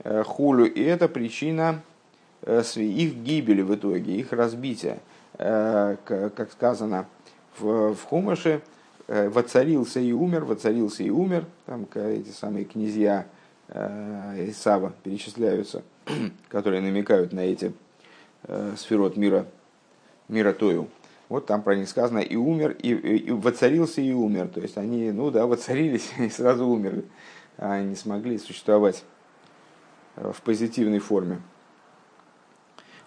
э, 0.05 0.23
хулю, 0.25 0.65
и 0.65 0.81
это 0.81 1.09
причина 1.09 1.83
Э, 1.83 1.92
их 2.45 3.15
гибели 3.17 3.63
в 3.63 3.75
итоге, 3.75 4.17
их 4.17 4.33
разбития. 4.33 4.99
Э, 5.39 5.97
как 6.05 6.53
сказано 6.53 7.07
в, 7.59 7.95
в 7.95 8.05
Хумаше, 8.05 8.63
э, 9.09 9.29
воцарился 9.29 10.01
и 10.01 10.13
умер, 10.13 10.45
воцарился 10.45 11.03
и 11.03 11.11
умер. 11.11 11.47
Там 11.67 11.87
эти 11.95 12.31
самые 12.31 12.65
князья 12.65 13.27
Исава 13.69 14.93
перечисляются, 15.03 15.83
которые 16.49 16.83
намекают 16.83 17.33
на 17.33 17.41
эти 17.41 17.73
сферот 18.77 19.17
мира, 19.17 19.47
мира 20.29 20.53
Тою. 20.53 20.89
Вот 21.31 21.47
там 21.47 21.63
про 21.63 21.75
них 21.77 21.89
сказано 21.89 22.19
и 22.19 22.37
умер, 22.37 22.77
и, 22.83 22.91
и 22.91 23.31
воцарился 23.31 24.03
и 24.03 24.13
умер. 24.13 24.49
То 24.49 24.61
есть 24.61 24.77
они, 24.77 25.11
ну 25.13 25.31
да, 25.31 25.47
воцарились 25.47 26.11
и 26.19 26.29
сразу 26.29 26.67
умерли. 26.67 27.05
А 27.57 27.81
не 27.81 27.95
смогли 27.95 28.37
существовать 28.37 29.05
в 30.17 30.43
позитивной 30.43 30.99
форме. 30.99 31.41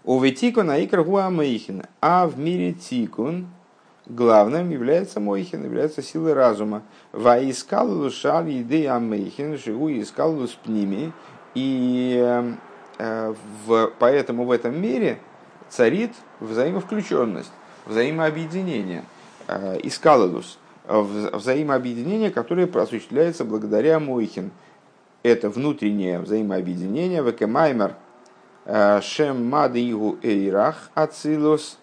У 0.07 0.19
Ветикун 0.19 0.69
Аикр 0.69 1.03
Мейхин. 1.03 1.81
А 1.99 2.27
в 2.27 2.37
мире 2.37 2.73
Тикун 2.73 3.47
главным 4.05 4.69
является 4.69 5.19
Мойхин, 5.19 5.63
является 5.63 6.03
силой 6.03 6.33
разума. 6.33 6.83
Ваискалу 7.11 8.11
шаль 8.11 8.51
еды 8.51 8.87
Амейхин, 8.87 9.57
живу 9.57 9.89
искалу 9.89 10.47
с 10.47 10.51
пними. 10.51 11.11
И 11.55 12.23
э, 12.99 13.33
в, 13.65 13.91
поэтому 13.97 14.45
в 14.45 14.51
этом 14.51 14.79
мире 14.79 15.17
царит 15.69 16.11
взаимовключенность, 16.39 17.51
взаимообъединение. 17.87 19.05
Э, 19.47 19.79
искалус 19.81 20.59
взаимообъединение, 20.87 22.29
которое 22.29 22.67
осуществляется 22.67 23.43
благодаря 23.43 23.99
Мойхин. 23.99 24.51
Это 25.23 25.49
внутреннее 25.49 26.19
взаимообъединение, 26.19 27.23
векемаймер– 27.23 27.95
Шем 28.65 29.49
Мадигу 29.49 30.17
Эйрах 30.23 30.89
Ацилус. 30.93 31.77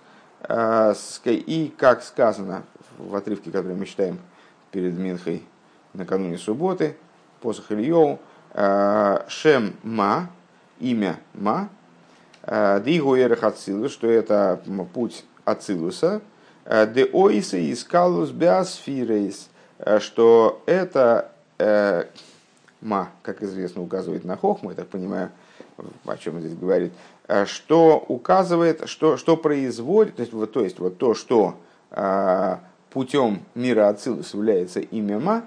И 1.25 1.75
как 1.79 2.03
сказано 2.03 2.65
в 2.99 3.15
отрывке, 3.15 3.51
который 3.51 3.77
мы 3.77 3.87
читаем 3.87 4.19
перед 4.73 4.99
Минхой 4.99 5.45
накануне 5.95 6.37
субботы, 6.37 6.97
посох 7.41 7.71
Ильеву, 7.71 8.19
Шем 9.29 9.77
Ма, 9.85 10.31
имя 10.81 11.21
Ма, 11.35 11.69
Дигу 12.45 13.15
Эйрах 13.15 13.45
Ацилус, 13.45 13.93
что 13.93 14.11
это 14.11 14.61
путь 14.93 15.25
Ацилуса, 15.45 16.21
Де 16.65 17.09
Ойса 17.13 17.59
и 17.59 17.73
Скалус 17.75 18.31
Беасфирейс, 18.31 19.49
что 20.01 20.63
это 20.67 21.31
Ма, 22.81 23.11
как 23.23 23.43
известно, 23.43 23.83
указывает 23.83 24.25
на 24.25 24.37
Хохму, 24.37 24.71
я 24.71 24.77
так 24.77 24.89
понимаю, 24.89 25.31
о 26.05 26.17
чем 26.17 26.41
здесь 26.41 26.55
говорит, 26.55 26.93
э, 27.29 27.47
что 27.47 28.05
указывает, 28.09 28.89
что, 28.89 29.17
что 29.17 29.37
производит, 29.37 30.17
то 30.17 30.23
есть, 30.23 30.33
вот, 30.33 30.53
то 30.53 30.63
есть 30.63 30.79
вот 30.79 30.99
то, 30.99 31.15
что 31.15 31.57
э, 31.91 32.57
путем 32.91 33.43
мира 33.55 33.89
Ацилус 33.89 34.35
является 34.35 34.81
имя 34.81 35.19
Ма, 35.19 35.45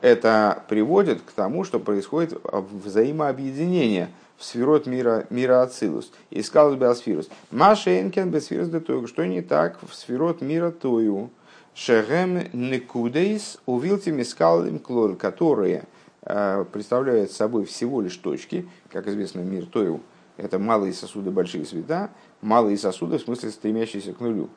это 0.00 0.64
приводит 0.68 1.22
к 1.22 1.30
тому, 1.30 1.64
что 1.64 1.78
происходит 1.78 2.40
взаимообъединение 2.44 4.10
в 4.36 4.44
сферот 4.44 4.86
мира, 4.86 5.26
мира 5.30 5.62
Ацилус. 5.62 6.10
Искал 6.30 6.74
Беосфирус. 6.74 7.28
Машенкен 7.52 8.30
Бесфирус 8.30 8.68
Детою. 8.68 9.06
Что 9.06 9.24
не 9.24 9.42
так 9.42 9.78
в 9.88 9.94
сферот 9.94 10.40
мира 10.40 10.72
Тою? 10.72 11.30
Шегем 11.74 12.48
Некудейс 12.52 13.58
увилтим 13.64 14.20
искалим 14.20 14.78
клоль, 14.78 15.16
которые 15.16 15.84
э, 16.22 16.64
представляют 16.72 17.30
собой 17.30 17.64
всего 17.64 18.00
лишь 18.00 18.16
точки, 18.16 18.68
как 18.90 19.06
известно, 19.08 19.40
мир 19.40 19.66
Тою– 19.66 20.00
это 20.36 20.58
малые 20.58 20.92
сосуды, 20.92 21.30
большие 21.30 21.64
света, 21.64 22.10
малые 22.40 22.78
сосуды 22.78 23.18
в 23.18 23.22
смысле 23.22 23.50
стремящиеся 23.50 24.12
к 24.12 24.20
нулю. 24.20 24.48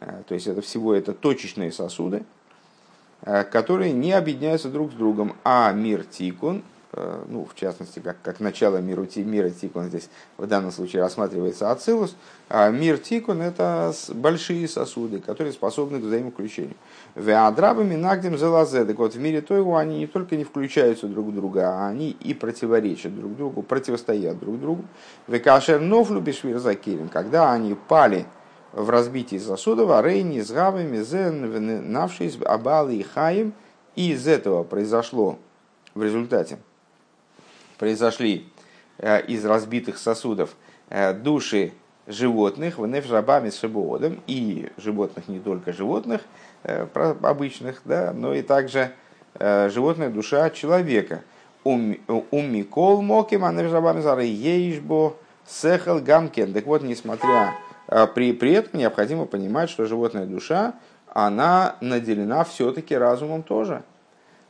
Э, 0.00 0.22
то 0.26 0.34
есть 0.34 0.46
это 0.46 0.60
всего 0.60 0.94
это 0.94 1.12
точечные 1.12 1.72
сосуды, 1.72 2.24
Э, 3.24 3.44
которые 3.44 3.92
не 3.92 4.12
объединяются 4.12 4.68
друг 4.68 4.90
с 4.90 4.94
другом, 4.94 5.36
а 5.44 5.70
мир 5.72 6.04
Тикун, 6.04 6.64
ну, 7.28 7.44
в 7.44 7.54
частности, 7.54 8.00
как, 8.00 8.16
как 8.22 8.40
начало 8.40 8.78
миру, 8.78 9.06
мира 9.16 9.50
Тикун 9.50 9.84
здесь 9.84 10.08
в 10.36 10.46
данном 10.46 10.70
случае 10.70 11.02
рассматривается 11.02 11.70
Ацилус, 11.70 12.16
а 12.48 12.70
мир 12.70 12.98
Тикун– 12.98 13.40
это 13.42 13.92
большие 14.10 14.68
сосуды, 14.68 15.20
которые 15.20 15.52
способны 15.52 16.00
к 16.00 16.04
взаимоключению. 16.04 16.76
Веадрабами 17.14 17.96
нагдем 17.96 18.36
залазе, 18.36 18.84
так 18.84 18.98
вот 18.98 19.14
в 19.14 19.18
мире 19.18 19.40
Тойгу 19.40 19.76
они 19.76 20.00
не 20.00 20.06
только 20.06 20.36
не 20.36 20.44
включаются 20.44 21.06
друг 21.06 21.28
в 21.28 21.34
друга, 21.34 21.70
а 21.70 21.88
они 21.88 22.10
и 22.10 22.34
противоречат 22.34 23.14
друг 23.14 23.36
другу, 23.36 23.62
противостоят 23.62 24.38
друг 24.38 24.60
другу. 24.60 24.84
Векашер 25.28 25.80
нофлю 25.80 26.20
бешвир 26.20 26.58
закирим, 26.58 27.08
когда 27.08 27.52
они 27.52 27.74
пали– 27.74 28.26
в 28.72 28.88
разбитии 28.90 29.38
сосудов, 29.38 29.90
а 29.90 30.02
рейни 30.02 30.40
с 30.40 30.50
гавами, 30.50 31.02
зен, 31.02 31.92
навшись, 31.92 32.38
абалы 32.44 32.96
и 32.96 33.02
хаим. 33.02 33.52
И 33.94 34.12
из 34.12 34.26
этого 34.26 34.64
произошло 34.64 35.38
в 35.94 36.02
результате, 36.02 36.58
произошли 37.82 38.46
э, 38.98 39.22
из 39.22 39.44
разбитых 39.44 39.98
сосудов 39.98 40.54
э, 40.88 41.12
души 41.14 41.72
животных, 42.06 42.78
в 42.78 42.86
нефжабами 42.86 43.50
с 43.50 43.58
шибуодом, 43.58 44.20
и 44.28 44.70
животных 44.76 45.26
не 45.26 45.40
только 45.40 45.72
животных, 45.72 46.20
э, 46.62 46.86
обычных, 46.94 47.82
да, 47.84 48.12
но 48.12 48.34
и 48.34 48.42
также 48.42 48.92
животная 49.34 50.10
душа 50.10 50.50
человека. 50.50 51.22
Уммикол 51.64 53.02
моким, 53.02 53.44
а 53.44 53.52
нефжабами 53.52 54.00
зары 54.00 54.26
ейшбо 54.26 55.16
сехал 55.44 55.98
гамкен. 55.98 56.52
Так 56.52 56.66
вот, 56.66 56.82
несмотря 56.82 57.54
при, 58.14 58.32
при 58.32 58.52
этом 58.52 58.78
необходимо 58.78 59.24
понимать, 59.26 59.70
что 59.70 59.86
животная 59.86 60.26
душа, 60.26 60.74
она 61.08 61.74
наделена 61.80 62.44
все-таки 62.44 62.94
разумом 62.94 63.42
тоже. 63.42 63.82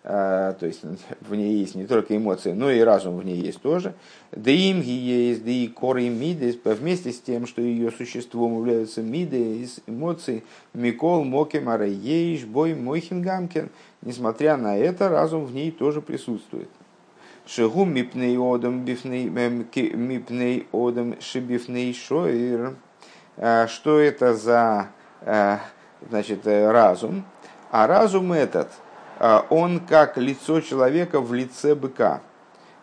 А, 0.05 0.55
то 0.55 0.67
есть 0.67 0.83
в 1.21 1.35
ней 1.35 1.59
есть 1.59 1.75
не 1.75 1.87
только 1.87 2.17
эмоции, 2.17 2.53
но 2.53 2.71
и 2.71 2.81
разум 2.81 3.19
в 3.19 3.25
ней 3.25 3.37
есть 3.37 3.61
тоже. 3.61 3.95
Да 4.33 4.51
им 4.51 4.81
есть, 4.81 5.45
да 5.45 5.51
и 5.51 5.69
коры 5.69 6.09
миды, 6.09 6.59
вместе 6.65 7.13
с 7.13 7.21
тем, 7.21 7.47
что 7.47 7.63
ее 7.63 7.91
существом 7.91 8.59
являются 8.59 9.03
миды 9.03 9.63
из 9.63 9.81
эмоций, 9.87 10.45
микол, 10.75 11.25
моки, 11.25 11.59
мараеиш, 11.59 12.45
бой, 12.45 12.75
мойхин, 12.75 13.23
гамкин. 13.23 13.71
Несмотря 14.03 14.57
на 14.57 14.77
это, 14.77 15.09
разум 15.09 15.45
в 15.45 15.55
ней 15.55 15.71
тоже 15.71 16.01
присутствует. 16.01 16.69
Шигу 17.47 17.85
мипней 17.85 18.37
одам, 18.37 18.85
мипней 18.85 20.67
одам, 20.73 21.21
шибифней 21.21 21.93
шоир. 21.95 22.75
Э, 23.37 23.67
что 23.67 23.99
это 23.99 24.35
за 24.35 24.89
э, 25.23 25.59
значит, 26.09 26.47
э, 26.47 26.71
разум. 26.71 27.25
А 27.71 27.87
разум 27.87 28.33
этот, 28.33 28.69
он 29.51 29.81
как 29.81 30.17
лицо 30.17 30.61
человека 30.61 31.21
в 31.21 31.33
лице 31.33 31.75
быка 31.75 32.21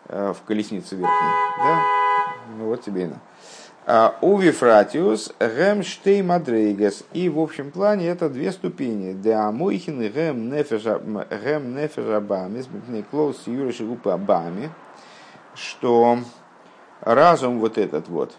в 0.08 0.36
колеснице 0.46 0.96
верхней. 0.96 1.28
Да? 1.58 1.84
Ну 2.56 2.66
вот 2.66 2.82
тебе 2.82 3.02
и 3.04 3.06
на. 3.06 3.20
Увифратиус, 4.20 5.34
гем 5.38 5.82
штей 5.82 6.22
мадрейгес. 6.22 7.04
И 7.12 7.28
в 7.28 7.38
общем 7.38 7.70
плане 7.70 8.08
это 8.08 8.28
две 8.28 8.52
ступени. 8.52 9.12
Деамойхин 9.12 10.00
гем 10.10 10.48
нефежабами, 11.74 12.64
клоус 13.10 13.46
юриши 13.46 13.84
гупа 13.84 14.16
бами, 14.16 14.70
что 15.54 16.18
разум 17.00 17.58
вот 17.58 17.78
этот 17.78 18.08
вот, 18.08 18.34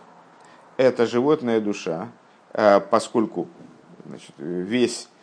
это 0.78 1.06
животная 1.06 1.60
душа, 1.60 2.10
э, 2.54 2.80
поскольку 2.80 3.48
значит, 4.06 4.32
весь 4.38 5.08
э, 5.08 5.21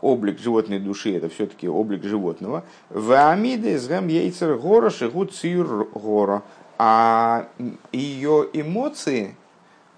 облик 0.00 0.38
животной 0.38 0.78
души 0.78 1.16
это 1.16 1.28
все-таки 1.28 1.68
облик 1.68 2.04
животного. 2.04 2.64
В 2.88 3.12
амиде 3.30 3.78
згам 3.78 4.08
яйцер 4.08 4.56
гора 4.56 4.90
шигут 4.90 5.34
цир 5.34 5.66
гора. 5.94 6.42
А 6.78 7.48
ее 7.92 8.48
эмоции, 8.52 9.36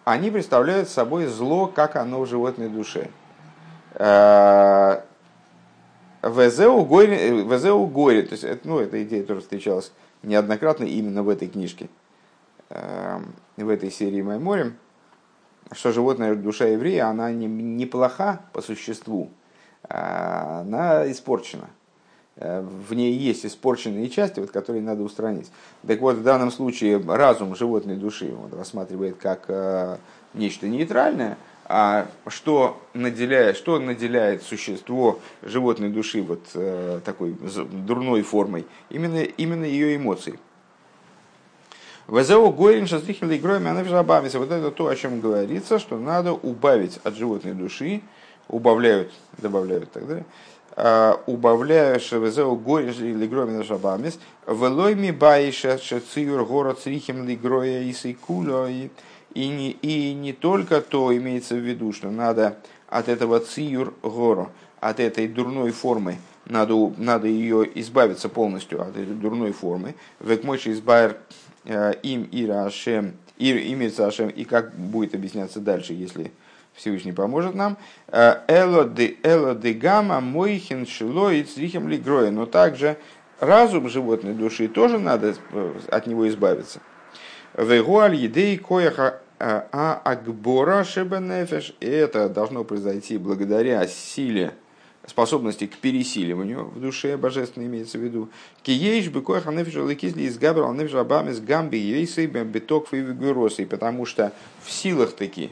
они 0.04 0.30
представляют 0.30 0.88
собой 0.88 1.26
зло, 1.26 1.66
как 1.66 1.96
оно 1.96 2.20
в 2.20 2.26
животной 2.26 2.68
душе. 2.68 3.08
Э, 3.94 5.02
Везеу 6.22 6.84
горе, 6.84 7.42
Везеу 7.42 7.86
горе, 7.86 8.22
то 8.22 8.34
есть, 8.34 8.64
ну, 8.64 8.78
эта 8.78 9.02
идея 9.04 9.24
тоже 9.24 9.40
встречалась 9.40 9.92
неоднократно 10.22 10.84
именно 10.84 11.22
в 11.22 11.28
этой 11.28 11.48
книжке, 11.48 11.88
в 12.68 13.68
этой 13.68 13.90
серии 13.90 14.22
Майморем 14.22 14.76
что 15.74 15.92
животная 15.92 16.34
душа 16.34 16.66
еврея, 16.66 17.08
она 17.08 17.32
не, 17.32 17.46
неплоха 17.46 18.42
по 18.52 18.60
существу, 18.60 19.30
она 19.89 21.11
испорчена. 21.11 21.68
Э, 22.37 22.61
в 22.61 22.95
ней 22.95 23.12
есть 23.12 23.45
испорченные 23.45 24.09
части, 24.09 24.41
вот, 24.41 24.51
которые 24.51 24.83
надо 24.83 25.03
устранить. 25.03 25.51
Так 25.87 26.01
вот, 26.01 26.16
в 26.16 26.22
данном 26.22 26.51
случае 26.51 27.03
разум 27.07 27.55
животной 27.55 27.97
души 27.97 28.33
он 28.35 28.57
рассматривает 28.59 29.16
как 29.16 29.45
э, 29.49 29.97
нечто 30.35 30.66
нейтральное, 30.66 31.37
а 31.64 32.07
что 32.26 32.80
наделяет, 32.95 33.57
что 33.57 33.78
наделяет 33.78 34.43
существо 34.43 35.20
животной 35.43 35.91
души 35.91 36.22
вот 36.22 36.41
э, 36.55 37.01
такой 37.05 37.37
дурной 37.87 38.22
формой? 38.22 38.66
Именно, 38.91 39.22
именно 39.22 39.64
ее 39.64 39.97
эмоции. 39.97 40.39
Везеу 42.09 42.51
Горин 42.51 42.87
Шастрихин 42.87 43.30
Лигроем 43.30 43.66
Анавжабамиса. 43.68 44.39
Вот 44.39 44.51
это 44.51 44.70
то, 44.70 44.89
о 44.89 44.97
чем 44.97 45.20
говорится, 45.20 45.78
что 45.78 45.99
надо 45.99 46.33
убавить 46.33 46.99
от 47.05 47.14
животной 47.14 47.55
души, 47.55 48.03
убавляют, 48.53 49.12
добавляют 49.38 49.84
и 49.84 49.86
так 49.86 50.07
далее, 50.07 50.24
а, 50.76 51.20
убавляешь 51.26 52.12
Везеу 52.12 52.55
Горин 52.55 53.20
Лигроем 53.20 53.48
Анавжабамис, 53.48 54.20
Велойми 54.46 55.11
Баиша 55.11 55.78
Шациюр 55.78 56.44
Город 56.44 56.78
Срихим 56.78 57.26
Лигроя 57.26 57.82
и 57.82 57.92
Сейкуля. 57.92 58.68
И 59.34 59.48
не, 59.48 59.70
и 59.70 60.12
не 60.12 60.32
только 60.32 60.80
то 60.82 61.16
имеется 61.16 61.55
в 61.55 61.59
виду, 61.59 61.92
что 61.92 62.11
надо 62.11 62.59
от 62.88 63.09
этого 63.09 63.40
циюр 63.40 63.94
гору, 64.03 64.50
от 64.78 65.00
этой 65.00 65.26
дурной 65.26 65.70
формы, 65.70 66.18
надо, 66.44 66.92
надо 66.98 67.26
ее 67.28 67.66
избавиться 67.80 68.28
полностью 68.28 68.82
от 68.82 68.90
этой 68.90 69.14
дурной 69.14 69.53
формы. 69.53 69.94
Векмойши 70.20 70.72
избавер 70.72 71.16
Э, 71.64 71.92
им 72.03 72.28
Ира 72.32 72.64
Ашем, 72.64 73.14
имеется 73.38 74.07
Ашем, 74.07 74.28
и 74.28 74.44
как 74.44 74.74
будет 74.74 75.14
объясняться 75.14 75.61
дальше, 75.61 75.92
если 75.92 76.32
Всевышний 76.74 77.12
поможет 77.12 77.54
нам. 77.54 77.76
Э, 78.08 78.40
Эло 78.48 78.84
де 78.84 79.16
Эло 79.22 79.54
де 79.54 79.72
Гамма 79.72 80.20
Мойхин 80.20 80.86
Шило 80.86 81.32
и 81.32 81.42
Црихем 81.42 81.88
Лигроя. 81.88 82.30
Но 82.30 82.46
также 82.46 82.96
разум 83.40 83.88
животной 83.88 84.34
души 84.34 84.68
тоже 84.68 84.98
надо 84.98 85.34
э, 85.52 85.74
от 85.88 86.06
него 86.06 86.28
избавиться. 86.28 86.80
Вегуаль 87.56 88.14
едей 88.14 88.56
кояха 88.56 89.20
а 89.42 90.00
агбора 90.04 90.84
шебенефеш. 90.84 91.74
И 91.80 91.86
это 91.86 92.28
должно 92.28 92.62
произойти 92.62 93.18
благодаря 93.18 93.86
силе 93.88 94.54
способности 95.06 95.66
к 95.66 95.78
пересиливанию 95.78 96.66
в 96.66 96.80
душе, 96.80 97.16
божественно 97.16 97.64
имеется 97.66 97.98
в 97.98 98.02
виду. 98.02 98.28
Киеиш 98.62 99.08
быкоях 99.08 99.48
анефиша 99.48 99.84
лекизли 99.84 100.22
из 100.22 100.38
габра 100.38 100.68
анефиша 100.68 101.00
абамес 101.00 101.40
гамби 101.40 101.76
ейсы 101.76 102.26
беток 102.26 102.92
и 102.92 103.64
потому 103.64 104.06
что 104.06 104.32
в 104.62 104.70
силах 104.70 105.12
таки 105.14 105.50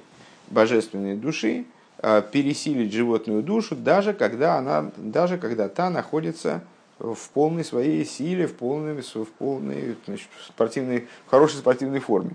божественной 0.51 1.17
души 1.17 1.65
э, 1.99 2.23
пересилить 2.31 2.93
животную 2.93 3.43
душу, 3.43 3.77
даже 3.77 4.13
когда, 4.13 4.57
она, 4.57 4.91
даже 4.97 5.39
когда 5.39 5.69
та 5.69 5.91
находится 5.91 6.63
в 6.99 7.31
полной 7.31 7.65
своей 7.65 8.05
силе, 8.05 8.47
в 8.47 8.55
полной, 8.55 9.01
в 9.01 9.33
полной 9.39 9.97
значит, 10.07 10.29
спортивной, 10.47 11.09
в 11.27 11.31
хорошей 11.31 11.59
спортивной 11.59 12.01
форме. 12.01 12.33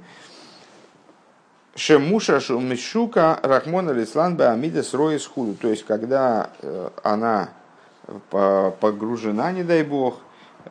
Шемуша 1.76 2.39
Шумишука 2.39 3.39
Рахмона 3.43 3.91
Лислан 3.91 4.38
Баамидес 4.38 4.93
Роис 4.93 5.28
Худу. 5.28 5.55
То 5.55 5.70
есть, 5.70 5.86
когда 5.86 6.49
э, 6.61 6.89
она 7.03 7.49
погружена, 8.30 9.51
не 9.51 9.63
дай 9.63 9.84
бог, 9.84 10.20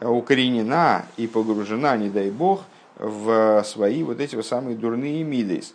укоренена 0.00 1.04
и 1.16 1.26
погружена, 1.26 1.96
не 1.96 2.08
дай 2.08 2.30
бог, 2.30 2.62
в 2.96 3.62
свои 3.64 4.02
вот 4.02 4.20
эти 4.20 4.36
вот 4.36 4.46
самые 4.46 4.76
дурные 4.76 5.24
мидейс. 5.24 5.74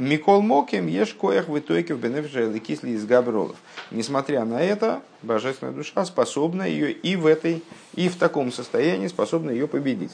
Микол 0.00 0.40
Моким 0.40 0.86
ешь 0.86 1.12
коях 1.12 1.48
в 1.48 1.58
бенефише 1.58 2.58
кисли 2.58 2.92
из 2.92 3.04
габролов. 3.04 3.56
Несмотря 3.90 4.46
на 4.46 4.58
это, 4.58 5.02
божественная 5.20 5.74
душа 5.74 6.06
способна 6.06 6.62
ее 6.62 6.90
и 6.90 7.16
в 7.16 7.26
этой, 7.26 7.62
и 7.94 8.08
в 8.08 8.16
таком 8.16 8.50
состоянии 8.50 9.08
способна 9.08 9.50
ее 9.50 9.68
победить. 9.68 10.12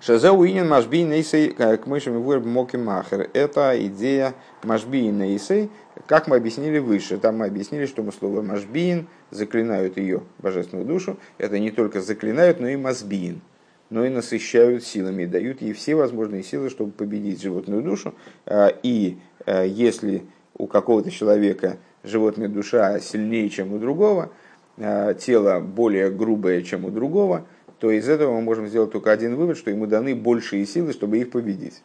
Шазе 0.00 0.32
уинен 0.32 0.68
машби 0.68 1.04
нейсей 1.04 1.50
к 1.50 1.86
мышам 1.86 2.20
вырб 2.20 2.44
моки 2.44 2.76
махер. 2.76 3.30
Это 3.34 3.74
идея 3.86 4.34
машби 4.64 5.12
нейсей, 5.12 5.70
как 6.08 6.26
мы 6.26 6.38
объяснили 6.38 6.78
выше. 6.78 7.18
Там 7.18 7.36
мы 7.36 7.46
объяснили, 7.46 7.86
что 7.86 8.02
мы 8.02 8.10
слово 8.10 8.42
машбиин 8.42 9.06
заклинают 9.30 9.96
ее, 9.96 10.22
божественную 10.38 10.88
душу. 10.88 11.18
Это 11.38 11.60
не 11.60 11.70
только 11.70 12.00
заклинают, 12.00 12.58
но 12.58 12.66
и 12.66 12.74
масбиин 12.74 13.42
но 13.90 14.04
и 14.04 14.08
насыщают 14.08 14.84
силами, 14.84 15.24
дают 15.24 15.62
ей 15.62 15.72
все 15.72 15.94
возможные 15.94 16.42
силы, 16.42 16.70
чтобы 16.70 16.92
победить 16.92 17.42
животную 17.42 17.82
душу. 17.82 18.14
А, 18.46 18.68
и 18.82 19.18
а, 19.46 19.64
если 19.64 20.24
у 20.56 20.66
какого-то 20.66 21.10
человека 21.10 21.78
животная 22.04 22.48
душа 22.48 23.00
сильнее, 23.00 23.48
чем 23.48 23.72
у 23.72 23.78
другого, 23.78 24.30
а, 24.76 25.14
тело 25.14 25.60
более 25.60 26.10
грубое, 26.10 26.62
чем 26.62 26.84
у 26.84 26.90
другого– 26.90 27.46
то 27.78 27.90
из 27.90 28.08
этого 28.08 28.34
мы 28.34 28.42
можем 28.42 28.66
сделать 28.66 28.90
только 28.90 29.12
один 29.12 29.36
вывод, 29.36 29.56
что 29.56 29.70
ему 29.70 29.86
даны 29.86 30.14
большие 30.14 30.66
силы, 30.66 30.92
чтобы 30.92 31.18
их 31.18 31.30
победить. 31.30 31.82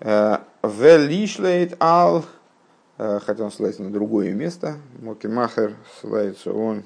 Велишлейт 0.00 1.76
ал, 1.80 2.24
хотя 2.96 3.44
он 3.44 3.50
ссылается 3.50 3.82
на 3.82 3.90
другое 3.90 4.32
место, 4.32 4.76
Мокимахер 5.00 5.74
ссылается 6.00 6.52
он 6.52 6.84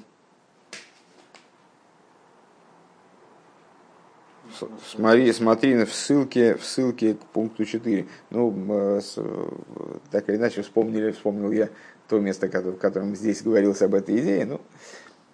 Смотри, 4.85 5.31
смотри 5.33 5.83
в 5.85 5.93
ссылке, 5.93 6.55
в 6.55 6.65
ссылке 6.65 7.13
к 7.13 7.19
пункту 7.25 7.65
4. 7.65 8.05
Ну, 8.29 8.53
э, 8.69 9.01
так 10.11 10.29
или 10.29 10.37
иначе, 10.37 10.61
вспомнили, 10.61 11.11
вспомнил 11.11 11.51
я 11.51 11.69
то 12.07 12.19
место, 12.19 12.47
в 12.47 12.77
котором 12.77 13.15
здесь 13.15 13.41
говорилось 13.41 13.81
об 13.81 13.93
этой 13.93 14.19
идее. 14.19 14.45
Ну, 14.45 14.61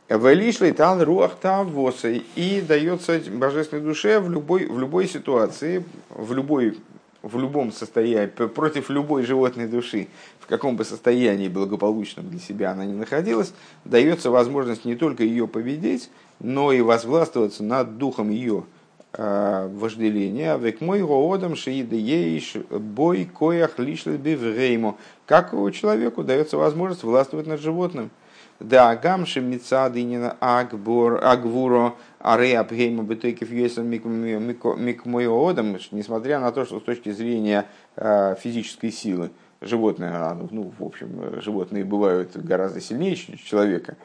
Велишлей 0.10 0.72
тал 0.72 1.04
руах 1.04 1.36
тавосы 1.42 2.22
и 2.36 2.62
дается 2.62 3.20
божественной 3.32 3.82
душе 3.82 4.20
в 4.20 4.30
любой, 4.30 4.68
в 4.68 4.78
любой 4.80 5.08
ситуации, 5.08 5.84
в, 6.10 6.32
любой, 6.34 6.78
в 7.24 7.40
любом 7.40 7.72
состоянии, 7.72 8.28
против 8.28 8.92
любой 8.92 9.24
животной 9.24 9.68
души, 9.68 10.08
в 10.40 10.46
каком 10.46 10.76
бы 10.76 10.86
состоянии 10.86 11.48
благополучном 11.48 12.30
для 12.30 12.40
себя 12.40 12.72
она 12.72 12.86
ни 12.86 12.94
находилась, 12.94 13.52
дается 13.84 14.30
возможность 14.30 14.86
не 14.86 14.96
только 14.96 15.24
ее 15.24 15.48
победить, 15.48 16.12
но 16.40 16.72
и 16.72 16.82
возгластвоваться 16.82 17.64
над 17.64 17.98
духом 17.98 18.30
ее 18.30 18.60
э, 18.60 18.75
вожделения. 19.18 20.58
Век 20.58 20.82
мой 20.82 21.02
гоодам 21.02 21.56
шииды 21.56 21.96
ейш 21.96 22.56
бой 22.70 23.26
коях 23.26 23.80
лишлет 23.80 24.20
биврейму. 24.20 24.98
Как 25.26 25.52
человеку 25.74 26.24
дается 26.24 26.58
возможность 26.58 27.04
властвовать 27.04 27.48
над 27.48 27.60
животным– 27.62 28.10
да, 28.60 28.96
гамши 28.96 29.42
мицадынина 29.42 30.38
агбур, 30.40 31.20
агвуро, 31.24 31.96
аре 32.20 32.58
абгейма 32.58 33.04
бетекив 33.04 33.52
юэсом 33.52 33.88
микмойодом, 33.88 35.78
несмотря 35.92 36.40
на 36.40 36.52
то, 36.52 36.66
что 36.66 36.80
с 36.80 36.84
точки 36.84 37.12
зрения 37.12 37.66
э, 37.98 38.36
физической 38.40 38.92
силы 38.92 39.32
животные, 39.60 40.12
а, 40.14 40.48
ну, 40.52 40.72
в 40.78 40.84
общем, 40.84 41.42
животные 41.42 41.84
бывают 41.84 42.36
гораздо 42.38 42.80
сильнее 42.80 43.16
человека. 43.16 43.98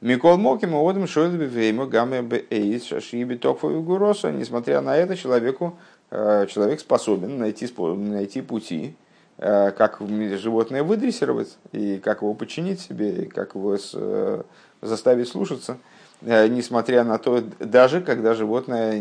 Микол 0.00 0.36
Моким 0.36 0.74
Одам 0.74 1.06
Шойлби 1.06 1.44
Вейма 1.44 1.86
Гамме 1.86 2.22
Бейс 2.22 2.84
Шашиби 2.84 3.36
Токфу 3.36 3.82
Гуроса, 3.82 4.30
несмотря 4.30 4.80
на 4.80 4.96
это, 4.96 5.16
человеку, 5.16 5.78
э, 6.10 6.46
человек 6.48 6.80
способен 6.80 7.38
найти, 7.38 7.68
найти 7.78 8.42
пути, 8.42 8.94
Э, 9.38 9.70
как 9.70 10.00
животное 10.00 10.82
выдрессировать, 10.82 11.58
и 11.72 11.98
как 11.98 12.22
его 12.22 12.32
подчинить 12.32 12.80
себе, 12.80 13.24
и 13.24 13.26
как 13.26 13.54
его 13.54 13.76
э, 13.76 14.42
заставить 14.80 15.28
слушаться, 15.28 15.76
несмотря 16.22 17.04
на 17.04 17.18
то, 17.18 17.42
даже 17.60 18.00
когда 18.00 18.32
животное, 18.32 18.92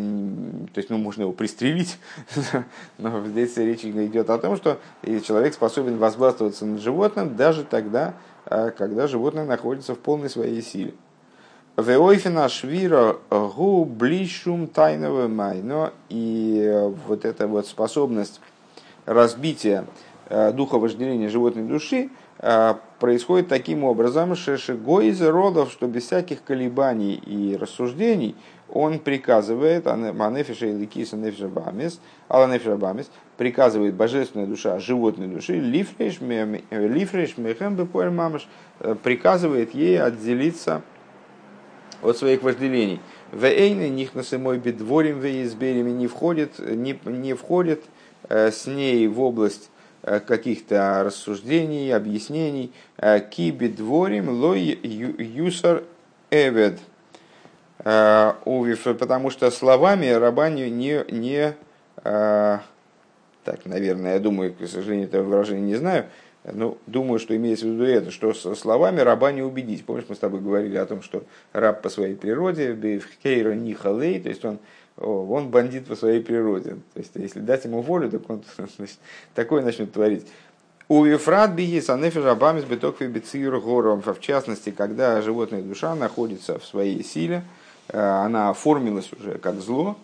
то 0.74 0.80
есть 0.80 0.90
ну, 0.90 0.98
можно 0.98 1.22
его 1.22 1.32
пристрелить, 1.32 1.98
но 2.98 3.26
здесь 3.26 3.56
речь 3.56 3.86
идет 3.86 4.30
о 4.30 4.38
том, 4.38 4.58
что 4.58 4.78
человек 5.26 5.54
способен 5.54 5.98
возгластвоваться 5.98 6.66
над 6.66 6.82
животным 6.82 7.38
даже 7.38 7.64
тогда, 7.64 8.14
когда 8.46 9.08
животное 9.08 9.46
находится 9.46 9.96
в 9.96 10.00
полной 10.00 10.30
своей 10.30 10.62
силе. 10.62 10.94
Веойфина 11.78 12.48
швира 12.48 13.18
гу 13.30 13.86
блишум 13.86 14.68
тайного 14.68 15.28
майно. 15.28 15.92
И 16.10 16.90
вот 17.08 17.26
эта 17.26 17.48
вот 17.48 17.68
способность 17.68 18.40
разбития 19.06 19.86
Э, 20.28 20.52
духа 20.52 20.80
вожделения 20.80 21.30
животной 21.30 21.64
души 21.64 22.10
э, 22.40 22.74
происходит 23.00 23.48
таким 23.48 23.84
образом, 23.84 24.36
шешегоиза 24.36 25.32
родов, 25.32 25.72
что 25.72 25.86
без 25.86 26.06
всяких 26.06 26.44
колебаний 26.44 27.14
и 27.14 27.56
рассуждений 27.56 28.36
он 28.68 28.98
приказывает, 28.98 29.86
анефиша 29.86 30.66
или 30.66 30.86
киса 30.86 31.16
нефиша 31.16 31.48
бамес, 31.48 32.00
приказывает 33.38 33.96
божественная 33.96 34.48
душа 34.48 34.80
животной 34.80 35.28
души, 35.28 35.60
лифреш 35.60 36.20
мехем 36.22 37.76
бепоэль 37.76 38.10
мамаш, 38.10 38.48
э, 38.80 38.96
приказывает 39.02 39.74
ей 39.74 40.02
отделиться 40.02 40.82
от 42.02 42.18
своих 42.18 42.44
вожделений. 42.44 43.02
Вейны 43.32 43.90
них 43.90 44.16
на 44.16 44.24
самой 44.24 44.58
бедворим 44.60 45.20
веизберими 45.20 45.92
не 45.92 46.08
входит, 46.08 46.60
не, 46.60 47.00
не 47.06 47.34
входит 47.34 47.84
с 48.30 48.66
ней 48.66 49.08
в 49.08 49.22
область 49.22 49.70
Э, 50.08 50.20
каких-то 50.20 51.02
рассуждений, 51.04 51.92
объяснений. 51.92 52.72
Э, 52.98 53.20
Киби 53.20 53.70
дворим 53.70 54.30
лой 54.30 54.80
юсар 54.84 55.84
эвед. 56.30 56.80
Э, 57.80 58.34
потому 59.00 59.32
что 59.32 59.50
словами 59.50 60.06
рабанию 60.10 60.72
не, 60.72 61.04
не 61.12 61.56
так, 63.46 63.66
наверное, 63.66 64.16
я 64.16 64.20
думаю, 64.20 64.54
к 64.54 64.68
сожалению, 64.68 65.08
этого 65.08 65.24
выражения 65.24 65.62
не 65.62 65.76
знаю, 65.76 66.06
но 66.44 66.78
думаю, 66.88 67.20
что 67.20 67.36
имеется 67.36 67.66
в 67.66 67.70
виду 67.70 67.86
это, 67.86 68.12
что 68.12 68.34
со 68.34 68.56
словами 68.56 69.00
раба 69.00 69.32
не 69.32 69.42
убедить. 69.42 69.86
Помнишь, 69.86 70.06
мы 70.10 70.16
с 70.16 70.20
тобой 70.20 70.42
говорили 70.42 70.76
о 70.78 70.86
том, 70.86 71.02
что 71.02 71.24
раб 71.54 71.82
по 71.82 71.90
своей 71.90 72.16
природе, 72.16 72.74
бейфхейра 72.74 73.54
нихалей, 73.54 74.20
то 74.20 74.30
есть 74.30 74.44
он 74.44 74.60
он 74.98 75.50
бандит 75.50 75.88
по 75.88 75.96
своей 75.96 76.22
природе. 76.22 76.78
То 76.94 77.00
есть, 77.00 77.12
если 77.16 77.40
дать 77.40 77.66
ему 77.66 77.82
волю, 77.82 78.10
так 78.10 78.30
он 78.30 78.44
значит, 78.78 78.98
такое 79.34 79.62
начнет 79.62 79.92
творить. 79.92 80.26
У 80.88 81.04
Ефрат 81.04 81.52
бигис 81.52 81.90
анефиш 81.90 82.24
абамис 82.26 82.64
бетокви 82.64 83.08
бицир 83.08 83.60
гором. 83.60 84.02
В 84.02 84.20
частности, 84.20 84.70
когда 84.70 85.22
животная 85.22 85.62
душа 85.62 85.96
находится 85.96 86.60
в 86.60 86.66
своей 86.66 87.04
силе, 87.04 87.44
э, 87.90 88.00
она 88.00 88.50
оформилась 88.52 89.12
уже 89.12 89.38
как 89.40 89.56
зло, 89.56 89.98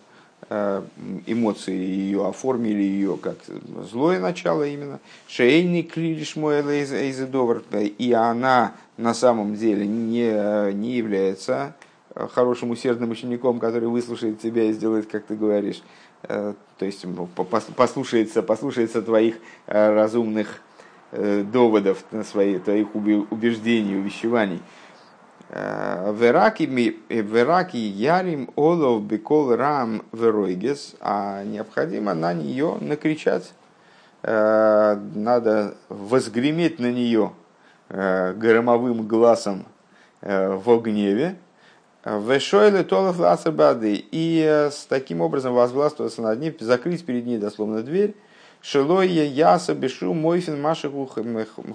эмоции 1.26 1.74
ее 1.74 2.26
оформили 2.26 2.82
ее 2.82 3.16
как 3.16 3.36
злое 3.90 4.20
начало 4.20 4.66
именно. 4.66 5.00
Шейни 5.28 5.82
клилиш 5.82 6.36
мой 6.36 6.60
и 7.86 8.12
она 8.12 8.74
на 8.96 9.14
самом 9.14 9.56
деле 9.56 9.86
не, 9.86 10.72
не 10.74 10.92
является 10.92 11.74
Э, 12.14 12.28
хорошим 12.30 12.70
усердным 12.70 13.10
учеником, 13.10 13.58
который 13.58 13.88
выслушает 13.88 14.40
тебя 14.40 14.64
и 14.64 14.72
сделает, 14.72 15.06
как 15.10 15.24
ты 15.24 15.34
говоришь. 15.34 15.82
Э, 16.24 16.54
то 16.78 16.84
есть 16.84 17.04
послушается, 17.76 18.42
послушается 18.42 19.02
твоих 19.02 19.36
э, 19.66 19.94
разумных 19.94 20.60
доводов, 21.12 22.06
свои, 22.24 22.58
твоих 22.58 22.94
убеждений, 22.94 23.96
увещеваний. 23.96 24.60
Вераки 26.10 27.78
ярим 27.78 28.50
олов 28.56 29.02
бекол 29.02 29.54
рам 29.54 30.02
веройгес, 30.12 30.94
а 31.00 31.44
необходимо 31.44 32.14
на 32.14 32.32
нее 32.32 32.78
накричать, 32.80 33.52
надо 34.22 35.74
возгреметь 35.90 36.78
на 36.78 36.90
нее 36.90 37.32
громовым 37.90 39.06
глазом 39.06 39.66
в 40.22 40.80
гневе, 40.80 41.36
Вешойлы 42.04 42.82
толов 42.82 43.18
ласабады. 43.18 44.04
И 44.10 44.42
э, 44.44 44.70
с 44.70 44.86
таким 44.86 45.20
образом 45.20 45.54
возгластвоваться 45.54 46.20
над 46.20 46.40
ней, 46.40 46.56
закрыть 46.58 47.04
перед 47.04 47.26
ней 47.26 47.38
дословно 47.38 47.82
дверь. 47.82 48.16
Шелойя 48.62 49.24
яса 49.24 49.74
бешу 49.74 50.14
мойфин 50.14 50.60
машиху 50.60 51.10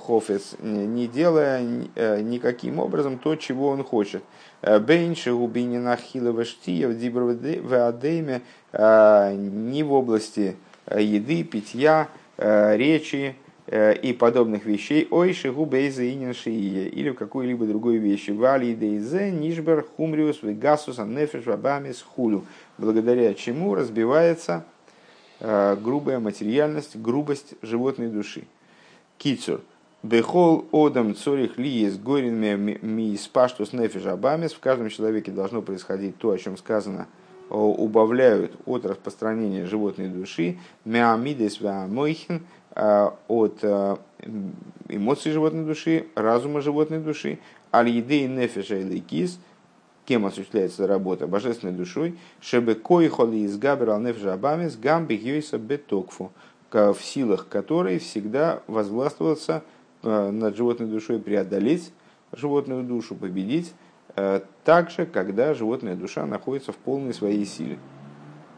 хофец, 0.06 0.56
не 0.62 1.08
делая 1.08 1.62
э, 1.96 2.22
никаким 2.22 2.80
образом 2.80 3.20
то, 3.20 3.36
чего 3.36 3.70
он 3.70 3.84
хочет. 3.84 4.24
Э, 4.62 4.80
Бейнши 4.80 5.34
губинина 5.34 5.98
хилова 5.98 6.46
штия 6.46 6.88
в 6.88 6.98
дибровадейме 6.98 8.42
ни 8.74 9.84
в 9.84 9.92
области 9.94 10.56
еды, 10.90 11.44
питья, 11.44 12.08
речи, 12.38 13.36
Э, 13.70 13.94
и 13.94 14.14
подобных 14.14 14.66
вещей, 14.66 15.10
ой, 15.12 15.34
шигу 15.34 15.66
бейзе 15.66 16.14
инин 16.14 16.34
шиие, 16.34 16.88
или 16.88 17.10
в 17.10 17.16
какой-либо 17.16 17.66
другой 17.66 17.98
вещи. 17.98 18.32
Вали 18.32 18.74
дейзе 18.74 19.30
нишбер 19.30 19.86
хумриус 19.98 20.42
вегасус 20.42 21.00
аннефеш 21.00 21.46
вабамис 21.46 22.02
хулю. 22.02 22.46
благодаря 22.78 23.34
чему 23.34 23.76
разбивается 23.76 24.64
э, 24.64 24.77
грубая 25.40 26.20
материальность, 26.20 26.96
грубость 26.96 27.54
животной 27.62 28.08
души. 28.08 28.44
Кицур. 29.18 29.62
Бехол 30.04 30.66
одам 30.72 31.16
цорих 31.16 31.58
ли 31.58 31.70
есть 31.70 32.00
горин 32.02 32.40
ми 32.40 33.18
спаштус 33.18 33.74
нефиш 33.74 34.06
абамес. 34.06 34.54
В 34.54 34.60
каждом 34.60 34.90
человеке 34.90 35.32
должно 35.32 35.62
происходить 35.62 36.18
то, 36.18 36.30
о 36.32 36.38
чем 36.38 36.56
сказано, 36.58 37.08
убавляют 37.50 38.54
от 38.66 38.86
распространения 38.86 39.66
животной 39.66 40.10
души, 40.10 40.60
меамидес 40.86 41.60
веамойхин, 41.62 42.46
от 42.76 43.64
эмоций 44.88 45.32
животной 45.32 45.66
души, 45.66 46.06
разума 46.16 46.62
животной 46.62 47.00
души, 47.00 47.40
аль 47.74 47.90
едей 47.90 48.28
нефиша 48.28 48.78
и 48.78 49.00
кис, 49.00 49.40
кем 50.08 50.26
осуществляется 50.26 50.88
работа 50.88 51.28
божественной 51.28 51.74
душой, 51.74 52.18
шебе 52.40 52.76
кой 52.76 53.10
холи 53.10 53.40
из 53.40 53.58
габер 53.58 53.90
ал 53.90 54.00
нефиша 54.00 54.34
абамес 54.34 54.78
гамби 54.78 55.14
йойса 55.14 55.58
бетокфу, 55.58 56.32
в 56.72 56.98
силах 57.02 57.48
которой 57.50 58.00
всегда 58.00 58.62
возгластвоваться 58.68 59.64
э, 60.04 60.32
над 60.32 60.56
животной 60.56 60.88
душой, 60.88 61.20
преодолеть 61.20 61.92
животную 62.32 62.84
душу, 62.84 63.16
победить, 63.16 63.74
э, 64.16 64.42
также, 64.64 65.06
когда 65.06 65.54
животная 65.54 65.96
душа 65.96 66.26
находится 66.26 66.72
в 66.72 66.78
полной 66.78 67.14
своей 67.14 67.46
силе. 67.46 67.78